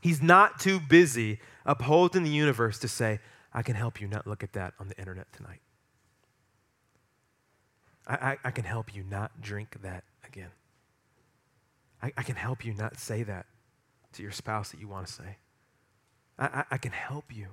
He's 0.00 0.22
not 0.22 0.60
too 0.60 0.80
busy 0.80 1.40
upholding 1.64 2.24
the 2.24 2.30
universe 2.30 2.78
to 2.80 2.88
say, 2.88 3.20
I 3.54 3.62
can 3.62 3.76
help 3.76 4.00
you 4.00 4.08
not 4.08 4.26
look 4.26 4.42
at 4.42 4.52
that 4.54 4.74
on 4.80 4.88
the 4.88 4.98
internet 4.98 5.32
tonight. 5.32 5.60
I, 8.06 8.14
I, 8.14 8.38
I 8.44 8.50
can 8.50 8.64
help 8.64 8.94
you 8.94 9.04
not 9.08 9.40
drink 9.40 9.76
that 9.82 10.04
again. 10.26 10.50
I, 12.02 12.12
I 12.16 12.22
can 12.22 12.36
help 12.36 12.64
you 12.64 12.74
not 12.74 12.98
say 12.98 13.22
that 13.22 13.46
to 14.14 14.22
your 14.22 14.32
spouse 14.32 14.70
that 14.70 14.80
you 14.80 14.88
want 14.88 15.06
to 15.06 15.12
say. 15.12 15.36
I, 16.38 16.46
I, 16.46 16.64
I 16.72 16.78
can 16.78 16.92
help 16.92 17.34
you. 17.34 17.48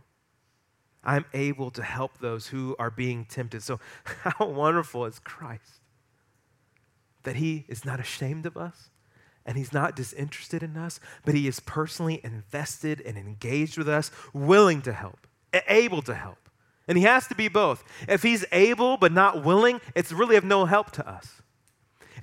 I'm 1.03 1.25
able 1.33 1.71
to 1.71 1.83
help 1.83 2.19
those 2.19 2.47
who 2.47 2.75
are 2.77 2.91
being 2.91 3.25
tempted. 3.25 3.63
So, 3.63 3.79
how 4.03 4.47
wonderful 4.47 5.05
is 5.05 5.19
Christ 5.19 5.79
that 7.23 7.35
He 7.35 7.65
is 7.67 7.85
not 7.85 7.99
ashamed 7.99 8.45
of 8.45 8.57
us 8.57 8.89
and 9.45 9.57
He's 9.57 9.73
not 9.73 9.95
disinterested 9.95 10.63
in 10.63 10.77
us, 10.77 10.99
but 11.25 11.33
He 11.33 11.47
is 11.47 11.59
personally 11.59 12.19
invested 12.23 13.01
and 13.01 13.17
engaged 13.17 13.77
with 13.77 13.89
us, 13.89 14.11
willing 14.33 14.81
to 14.83 14.93
help, 14.93 15.27
able 15.67 16.01
to 16.03 16.13
help. 16.13 16.37
And 16.87 16.97
he 16.97 17.03
has 17.03 17.27
to 17.27 17.35
be 17.35 17.47
both. 17.47 17.83
If 18.07 18.23
he's 18.23 18.45
able 18.51 18.97
but 18.97 19.11
not 19.11 19.43
willing, 19.43 19.81
it's 19.95 20.11
really 20.11 20.35
of 20.35 20.43
no 20.43 20.65
help 20.65 20.91
to 20.91 21.07
us. 21.07 21.41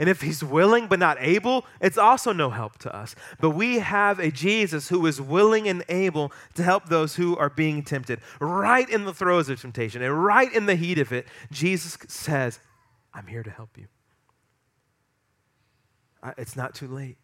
And 0.00 0.08
if 0.08 0.20
he's 0.20 0.44
willing 0.44 0.86
but 0.86 1.00
not 1.00 1.16
able, 1.20 1.66
it's 1.80 1.98
also 1.98 2.32
no 2.32 2.50
help 2.50 2.78
to 2.78 2.94
us. 2.94 3.16
But 3.40 3.50
we 3.50 3.80
have 3.80 4.20
a 4.20 4.30
Jesus 4.30 4.88
who 4.88 5.04
is 5.06 5.20
willing 5.20 5.66
and 5.66 5.82
able 5.88 6.32
to 6.54 6.62
help 6.62 6.88
those 6.88 7.16
who 7.16 7.36
are 7.36 7.50
being 7.50 7.82
tempted. 7.82 8.20
Right 8.40 8.88
in 8.88 9.06
the 9.06 9.14
throes 9.14 9.48
of 9.48 9.60
temptation 9.60 10.02
and 10.02 10.24
right 10.24 10.52
in 10.52 10.66
the 10.66 10.76
heat 10.76 10.98
of 10.98 11.12
it, 11.12 11.26
Jesus 11.50 11.98
says, 12.06 12.60
I'm 13.12 13.26
here 13.26 13.42
to 13.42 13.50
help 13.50 13.76
you. 13.76 13.86
It's 16.36 16.54
not 16.54 16.74
too 16.74 16.86
late. 16.86 17.16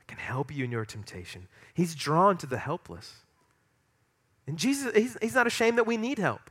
I 0.00 0.04
can 0.06 0.18
help 0.18 0.54
you 0.54 0.64
in 0.64 0.70
your 0.70 0.84
temptation. 0.86 1.48
He's 1.74 1.94
drawn 1.94 2.38
to 2.38 2.46
the 2.46 2.58
helpless. 2.58 3.16
And 4.46 4.58
Jesus, 4.58 4.94
he's, 4.94 5.16
he's 5.20 5.34
not 5.34 5.46
ashamed 5.46 5.78
that 5.78 5.86
we 5.86 5.96
need 5.96 6.18
help. 6.18 6.50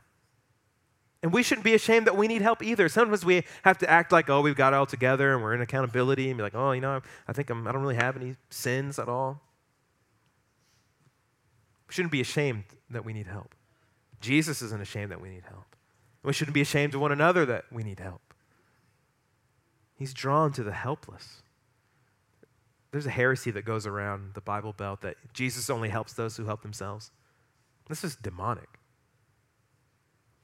And 1.22 1.32
we 1.32 1.42
shouldn't 1.42 1.64
be 1.64 1.74
ashamed 1.74 2.06
that 2.08 2.16
we 2.16 2.26
need 2.26 2.42
help 2.42 2.62
either. 2.62 2.88
Sometimes 2.88 3.24
we 3.24 3.44
have 3.62 3.78
to 3.78 3.88
act 3.88 4.10
like, 4.10 4.28
oh, 4.28 4.40
we've 4.40 4.56
got 4.56 4.72
it 4.72 4.76
all 4.76 4.86
together 4.86 5.34
and 5.34 5.42
we're 5.42 5.54
in 5.54 5.60
accountability 5.60 6.28
and 6.28 6.36
be 6.36 6.42
like, 6.42 6.54
oh, 6.54 6.72
you 6.72 6.80
know, 6.80 7.00
I 7.28 7.32
think 7.32 7.48
I'm, 7.48 7.68
I 7.68 7.72
don't 7.72 7.82
really 7.82 7.94
have 7.94 8.16
any 8.16 8.36
sins 8.50 8.98
at 8.98 9.08
all. 9.08 9.40
We 11.86 11.94
shouldn't 11.94 12.10
be 12.10 12.20
ashamed 12.20 12.64
that 12.90 13.04
we 13.04 13.12
need 13.12 13.26
help. 13.26 13.54
Jesus 14.20 14.62
isn't 14.62 14.80
ashamed 14.80 15.12
that 15.12 15.20
we 15.20 15.28
need 15.28 15.44
help. 15.48 15.76
We 16.24 16.32
shouldn't 16.32 16.54
be 16.54 16.60
ashamed 16.60 16.94
of 16.94 17.00
one 17.00 17.12
another 17.12 17.44
that 17.46 17.66
we 17.70 17.82
need 17.82 18.00
help. 18.00 18.22
He's 19.94 20.14
drawn 20.14 20.52
to 20.52 20.64
the 20.64 20.72
helpless. 20.72 21.42
There's 22.90 23.06
a 23.06 23.10
heresy 23.10 23.50
that 23.52 23.64
goes 23.64 23.86
around 23.86 24.34
the 24.34 24.40
Bible 24.40 24.72
Belt 24.72 25.02
that 25.02 25.16
Jesus 25.32 25.70
only 25.70 25.88
helps 25.88 26.12
those 26.12 26.36
who 26.36 26.44
help 26.44 26.62
themselves. 26.62 27.10
This 27.88 28.04
is 28.04 28.16
demonic. 28.16 28.78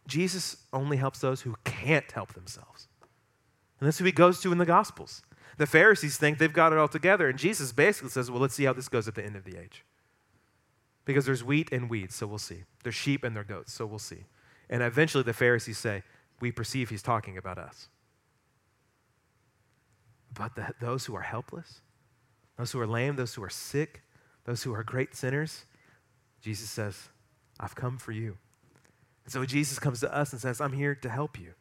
Jesus 0.07 0.57
only 0.73 0.97
helps 0.97 1.21
those 1.21 1.43
who 1.43 1.55
can't 1.65 2.11
help 2.13 2.33
themselves. 2.33 2.89
And 3.79 3.87
that's 3.87 3.99
who 3.99 4.05
he 4.05 4.13
goes 4.13 4.41
to 4.41 4.53
in 4.53 4.59
the 4.59 4.67
Gospels. 4.67 5.23
The 5.59 5.67
Pharisees 5.67 6.17
think 6.17 6.39
they've 6.39 6.53
got 6.53 6.73
it 6.73 6.79
all 6.79 6.89
together, 6.89 7.29
and 7.29 7.39
Jesus 7.39 7.73
basically 7.73 8.11
says, 8.11 8.31
Well, 8.31 8.41
let's 8.41 8.55
see 8.55 8.65
how 8.65 8.73
this 8.73 8.89
goes 8.89 9.09
at 9.09 9.15
the 9.15 9.25
end 9.25 9.37
of 9.37 9.45
the 9.45 9.59
age. 9.59 9.85
Because 11.05 11.27
there's 11.27 11.45
wheat 11.45 11.69
and 11.73 11.89
weeds, 11.89 12.15
so 12.15 12.27
we'll 12.27 12.39
see. 12.39 12.65
There's 12.83 12.95
sheep 12.95 13.25
and 13.25 13.35
there's 13.35 13.47
goats, 13.47 13.73
so 13.73 13.87
we'll 13.87 13.99
see. 13.99 14.25
And 14.71 14.83
eventually 14.83 15.25
the 15.25 15.33
Pharisees 15.33 15.79
say, 15.79 16.03
We 16.41 16.53
perceive 16.53 16.91
he's 16.91 17.03
talking 17.03 17.37
about 17.37 17.59
us. 17.59 17.89
But 20.33 20.55
the, 20.55 20.75
those 20.81 21.07
who 21.07 21.17
are 21.17 21.23
helpless, 21.23 21.81
those 22.57 22.73
who 22.73 22.81
are 22.81 22.87
lame, 22.87 23.17
those 23.17 23.35
who 23.35 23.43
are 23.43 23.51
sick, 23.51 24.03
those 24.45 24.63
who 24.63 24.75
are 24.75 24.85
great 24.85 25.15
sinners, 25.15 25.65
Jesus 26.41 26.71
says, 26.71 27.09
I've 27.61 27.75
come 27.75 27.99
for 27.99 28.13
you. 28.13 28.37
And 29.25 29.33
so 29.33 29.45
Jesus 29.45 29.79
comes 29.79 30.01
to 30.01 30.15
us 30.15 30.33
and 30.33 30.41
says, 30.41 30.61
I'm 30.61 30.73
here 30.73 30.95
to 30.95 31.09
help 31.09 31.39
you. 31.39 31.55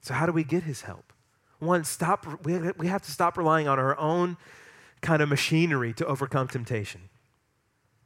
So, 0.00 0.14
how 0.14 0.26
do 0.26 0.32
we 0.32 0.44
get 0.44 0.62
his 0.62 0.82
help? 0.82 1.12
One, 1.58 1.84
stop, 1.84 2.26
we, 2.44 2.86
have 2.86 3.02
to 3.02 3.10
stop 3.10 3.36
relying 3.36 3.68
on 3.68 3.78
our 3.78 3.98
own 3.98 4.38
kind 5.02 5.20
of 5.22 5.28
machinery 5.28 5.92
to 5.94 6.06
overcome 6.06 6.48
temptation, 6.48 7.02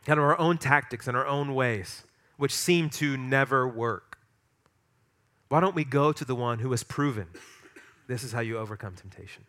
kind 0.05 0.19
of 0.19 0.25
our 0.25 0.39
own 0.39 0.59
tactics 0.59 1.07
and 1.07 1.17
our 1.17 1.27
own 1.27 1.55
ways, 1.55 2.03
which 2.37 2.53
seem 2.53 2.91
to 2.91 3.17
never 3.17 3.67
work. 3.69 4.19
Why 5.49 5.61
don't 5.61 5.77
we 5.77 5.85
go 5.85 6.11
to 6.13 6.25
the 6.25 6.35
one 6.35 6.59
who 6.59 6.73
has 6.73 6.83
proven 6.83 7.29
this 8.09 8.25
is 8.25 8.33
how 8.33 8.41
you 8.41 8.59
overcome 8.59 8.97
temptation? 8.97 9.45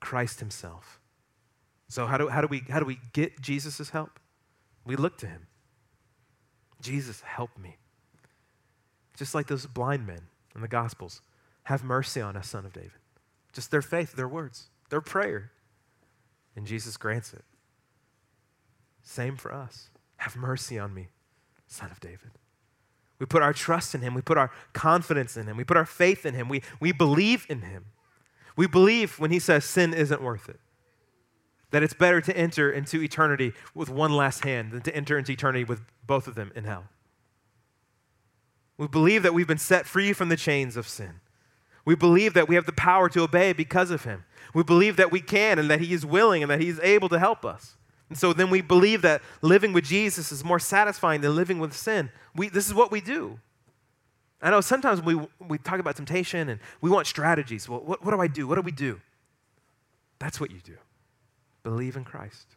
Christ 0.00 0.40
himself. 0.40 1.00
So, 1.88 2.06
how 2.06 2.18
do, 2.18 2.28
how 2.28 2.40
do, 2.40 2.48
we, 2.48 2.64
how 2.68 2.80
do 2.80 2.84
we 2.84 2.98
get 3.12 3.40
Jesus' 3.40 3.90
help? 3.90 4.18
We 4.88 4.96
look 4.96 5.18
to 5.18 5.26
him. 5.26 5.46
Jesus, 6.80 7.20
help 7.20 7.50
me. 7.58 7.76
Just 9.18 9.34
like 9.34 9.46
those 9.46 9.66
blind 9.66 10.06
men 10.06 10.22
in 10.54 10.62
the 10.62 10.68
Gospels. 10.68 11.20
Have 11.64 11.84
mercy 11.84 12.22
on 12.22 12.38
us, 12.38 12.48
son 12.48 12.64
of 12.64 12.72
David. 12.72 12.92
Just 13.52 13.70
their 13.70 13.82
faith, 13.82 14.14
their 14.14 14.26
words, 14.26 14.68
their 14.88 15.02
prayer. 15.02 15.50
And 16.56 16.66
Jesus 16.66 16.96
grants 16.96 17.34
it. 17.34 17.44
Same 19.02 19.36
for 19.36 19.52
us. 19.52 19.90
Have 20.16 20.36
mercy 20.36 20.78
on 20.78 20.94
me, 20.94 21.08
son 21.66 21.90
of 21.90 22.00
David. 22.00 22.30
We 23.18 23.26
put 23.26 23.42
our 23.42 23.52
trust 23.52 23.94
in 23.94 24.00
him. 24.00 24.14
We 24.14 24.22
put 24.22 24.38
our 24.38 24.50
confidence 24.72 25.36
in 25.36 25.46
him. 25.46 25.58
We 25.58 25.64
put 25.64 25.76
our 25.76 25.84
faith 25.84 26.24
in 26.24 26.32
him. 26.32 26.48
We, 26.48 26.62
we 26.80 26.92
believe 26.92 27.44
in 27.50 27.60
him. 27.60 27.86
We 28.56 28.66
believe 28.66 29.18
when 29.18 29.32
he 29.32 29.38
says 29.38 29.66
sin 29.66 29.92
isn't 29.92 30.22
worth 30.22 30.48
it. 30.48 30.60
That 31.70 31.82
it's 31.82 31.94
better 31.94 32.20
to 32.20 32.36
enter 32.36 32.70
into 32.70 33.02
eternity 33.02 33.52
with 33.74 33.90
one 33.90 34.12
last 34.12 34.44
hand 34.44 34.72
than 34.72 34.80
to 34.82 34.96
enter 34.96 35.18
into 35.18 35.32
eternity 35.32 35.64
with 35.64 35.82
both 36.06 36.26
of 36.26 36.34
them 36.34 36.50
in 36.54 36.64
hell. 36.64 36.84
We 38.78 38.88
believe 38.88 39.22
that 39.24 39.34
we've 39.34 39.46
been 39.46 39.58
set 39.58 39.86
free 39.86 40.12
from 40.12 40.28
the 40.28 40.36
chains 40.36 40.76
of 40.76 40.88
sin. 40.88 41.20
We 41.84 41.94
believe 41.94 42.34
that 42.34 42.48
we 42.48 42.54
have 42.54 42.66
the 42.66 42.72
power 42.72 43.08
to 43.08 43.22
obey 43.22 43.52
because 43.52 43.90
of 43.90 44.04
him. 44.04 44.24
We 44.54 44.62
believe 44.62 44.96
that 44.96 45.10
we 45.10 45.20
can 45.20 45.58
and 45.58 45.70
that 45.70 45.80
he 45.80 45.92
is 45.92 46.06
willing 46.06 46.42
and 46.42 46.50
that 46.50 46.60
he 46.60 46.68
is 46.68 46.80
able 46.80 47.08
to 47.08 47.18
help 47.18 47.44
us. 47.44 47.76
And 48.08 48.16
so 48.16 48.32
then 48.32 48.50
we 48.50 48.62
believe 48.62 49.02
that 49.02 49.20
living 49.42 49.72
with 49.72 49.84
Jesus 49.84 50.32
is 50.32 50.44
more 50.44 50.58
satisfying 50.58 51.20
than 51.20 51.34
living 51.34 51.58
with 51.58 51.74
sin. 51.74 52.10
We, 52.34 52.48
this 52.48 52.66
is 52.66 52.74
what 52.74 52.90
we 52.90 53.00
do. 53.00 53.38
I 54.40 54.50
know 54.50 54.60
sometimes 54.60 55.02
we, 55.02 55.20
we 55.46 55.58
talk 55.58 55.80
about 55.80 55.96
temptation 55.96 56.48
and 56.48 56.60
we 56.80 56.90
want 56.90 57.06
strategies. 57.06 57.68
Well, 57.68 57.80
what, 57.80 58.04
what 58.04 58.12
do 58.12 58.20
I 58.20 58.28
do? 58.28 58.46
What 58.46 58.54
do 58.54 58.62
we 58.62 58.72
do? 58.72 59.00
That's 60.18 60.40
what 60.40 60.50
you 60.50 60.60
do. 60.62 60.76
Believe 61.68 61.96
in 61.96 62.04
Christ. 62.04 62.56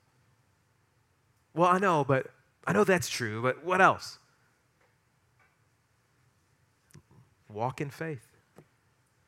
Well, 1.53 1.67
I 1.67 1.79
know, 1.79 2.05
but 2.05 2.27
I 2.65 2.71
know 2.71 2.85
that's 2.85 3.09
true, 3.09 3.41
but 3.41 3.61
what 3.61 3.81
else? 3.81 4.19
Walk 7.51 7.81
in 7.81 7.89
faith. 7.89 8.25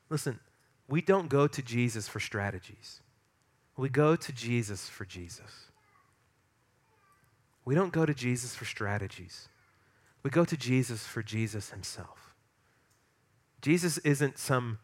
Listen, 0.10 0.40
we 0.88 1.02
don't 1.02 1.28
go 1.28 1.48
to 1.48 1.62
Jesus 1.62 2.08
for 2.08 2.22
strategies. 2.22 3.02
We 3.76 3.90
go 3.90 4.16
to 4.16 4.32
Jesus 4.32 4.88
for 4.88 5.04
Jesus. 5.04 5.66
We 7.66 7.76
don't 7.76 7.92
go 7.92 8.06
to 8.06 8.14
Jesus 8.14 8.56
for 8.56 8.64
strategies. 8.64 9.50
We 10.24 10.30
go 10.30 10.46
to 10.46 10.56
Jesus 10.56 11.06
for 11.06 11.22
Jesus 11.22 11.72
himself. 11.72 12.34
Jesus 13.62 13.98
isn't 13.98 14.40
some, 14.40 14.80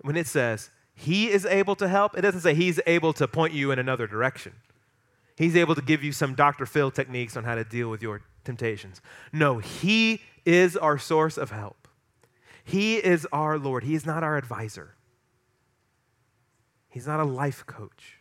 when 0.00 0.16
it 0.16 0.26
says, 0.26 0.70
he 0.94 1.30
is 1.30 1.44
able 1.44 1.74
to 1.76 1.88
help, 1.88 2.16
it 2.16 2.20
doesn't 2.20 2.40
say 2.40 2.54
he's 2.54 2.80
able 2.86 3.12
to 3.14 3.26
point 3.26 3.52
you 3.52 3.70
in 3.72 3.78
another 3.78 4.06
direction. 4.06 4.52
He's 5.36 5.56
able 5.56 5.74
to 5.74 5.82
give 5.82 6.04
you 6.04 6.12
some 6.12 6.34
Dr. 6.34 6.66
Phil 6.66 6.90
techniques 6.92 7.36
on 7.36 7.44
how 7.44 7.56
to 7.56 7.64
deal 7.64 7.90
with 7.90 8.00
your 8.00 8.22
temptations. 8.44 9.00
No, 9.32 9.58
He 9.58 10.22
is 10.44 10.76
our 10.76 10.96
source 10.96 11.36
of 11.36 11.50
help. 11.50 11.88
He 12.62 12.96
is 12.96 13.26
our 13.32 13.58
Lord. 13.58 13.82
He 13.82 13.94
is 13.94 14.06
not 14.06 14.22
our 14.22 14.36
advisor. 14.36 14.94
He's 16.88 17.06
not 17.06 17.18
a 17.18 17.24
life 17.24 17.66
coach. 17.66 18.20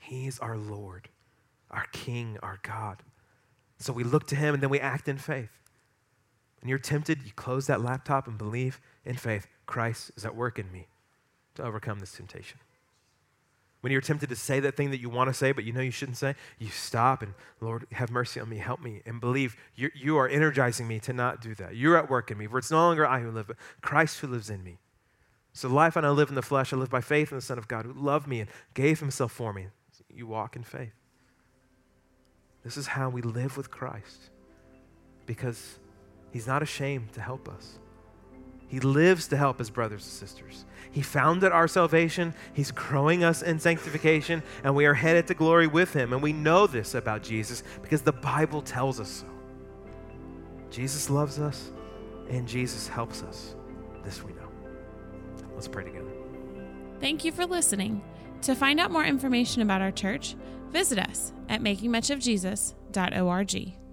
He's 0.00 0.38
our 0.38 0.56
Lord, 0.56 1.10
our 1.70 1.86
King, 1.92 2.38
our 2.42 2.58
God. 2.62 3.02
So 3.78 3.92
we 3.92 4.02
look 4.02 4.26
to 4.28 4.36
Him 4.36 4.54
and 4.54 4.62
then 4.62 4.70
we 4.70 4.80
act 4.80 5.06
in 5.08 5.18
faith. 5.18 5.50
When 6.60 6.70
you're 6.70 6.78
tempted, 6.78 7.22
you 7.24 7.32
close 7.32 7.66
that 7.66 7.82
laptop 7.82 8.26
and 8.26 8.38
believe 8.38 8.80
in 9.04 9.16
faith 9.16 9.46
Christ 9.66 10.12
is 10.16 10.24
at 10.24 10.34
work 10.34 10.58
in 10.58 10.70
me 10.72 10.86
to 11.56 11.62
overcome 11.62 11.98
this 11.98 12.12
temptation. 12.12 12.58
When 13.80 13.92
you're 13.92 14.00
tempted 14.00 14.30
to 14.30 14.36
say 14.36 14.58
that 14.60 14.76
thing 14.76 14.90
that 14.90 15.00
you 15.00 15.08
want 15.08 15.28
to 15.28 15.34
say, 15.34 15.52
but 15.52 15.64
you 15.64 15.72
know 15.72 15.80
you 15.80 15.90
shouldn't 15.90 16.16
say, 16.16 16.34
you 16.58 16.68
stop 16.68 17.22
and, 17.22 17.34
Lord, 17.60 17.86
have 17.92 18.10
mercy 18.10 18.40
on 18.40 18.48
me, 18.48 18.56
help 18.56 18.80
me, 18.80 19.02
and 19.06 19.20
believe 19.20 19.56
you, 19.76 19.90
you 19.94 20.16
are 20.16 20.28
energizing 20.28 20.88
me 20.88 20.98
to 21.00 21.12
not 21.12 21.40
do 21.40 21.54
that. 21.56 21.76
You're 21.76 21.96
at 21.96 22.10
work 22.10 22.30
in 22.30 22.38
me, 22.38 22.46
for 22.46 22.58
it's 22.58 22.70
no 22.70 22.78
longer 22.78 23.06
I 23.06 23.20
who 23.20 23.30
live, 23.30 23.46
but 23.48 23.56
Christ 23.82 24.20
who 24.20 24.26
lives 24.26 24.50
in 24.50 24.64
me. 24.64 24.78
So 25.52 25.68
life 25.68 25.96
I 25.96 26.08
live 26.08 26.28
in 26.28 26.34
the 26.34 26.42
flesh, 26.42 26.72
I 26.72 26.76
live 26.76 26.90
by 26.90 27.00
faith 27.00 27.30
in 27.30 27.38
the 27.38 27.42
Son 27.42 27.58
of 27.58 27.68
God 27.68 27.86
who 27.86 27.92
loved 27.92 28.26
me 28.26 28.40
and 28.40 28.50
gave 28.74 29.00
himself 29.00 29.32
for 29.32 29.52
me. 29.52 29.68
You 30.10 30.26
walk 30.26 30.56
in 30.56 30.64
faith. 30.64 30.92
This 32.64 32.76
is 32.76 32.88
how 32.88 33.08
we 33.08 33.22
live 33.22 33.56
with 33.56 33.70
Christ 33.70 34.30
because 35.26 35.78
he's 36.32 36.46
not 36.46 36.62
ashamed 36.62 37.12
to 37.12 37.20
help 37.20 37.48
us. 37.48 37.78
He 38.68 38.80
lives 38.80 39.28
to 39.28 39.36
help 39.36 39.58
his 39.58 39.70
brothers 39.70 40.02
and 40.02 40.12
sisters. 40.12 40.64
He 40.90 41.02
founded 41.02 41.52
our 41.52 41.68
salvation. 41.68 42.34
He's 42.52 42.70
growing 42.70 43.22
us 43.22 43.42
in 43.42 43.60
sanctification, 43.60 44.42
and 44.64 44.74
we 44.74 44.86
are 44.86 44.94
headed 44.94 45.26
to 45.28 45.34
glory 45.34 45.66
with 45.66 45.92
him. 45.92 46.12
And 46.12 46.22
we 46.22 46.32
know 46.32 46.66
this 46.66 46.94
about 46.94 47.22
Jesus 47.22 47.62
because 47.82 48.02
the 48.02 48.12
Bible 48.12 48.62
tells 48.62 48.98
us 48.98 49.10
so. 49.10 49.26
Jesus 50.70 51.10
loves 51.10 51.38
us, 51.38 51.70
and 52.28 52.48
Jesus 52.48 52.88
helps 52.88 53.22
us. 53.22 53.54
This 54.04 54.22
we 54.22 54.32
know. 54.32 54.48
Let's 55.54 55.68
pray 55.68 55.84
together. 55.84 56.10
Thank 57.00 57.24
you 57.24 57.32
for 57.32 57.46
listening. 57.46 58.02
To 58.42 58.54
find 58.54 58.80
out 58.80 58.90
more 58.90 59.04
information 59.04 59.62
about 59.62 59.82
our 59.82 59.92
church, 59.92 60.34
visit 60.70 60.98
us 60.98 61.32
at 61.48 61.60
makingmuchofjesus.org. 61.60 63.85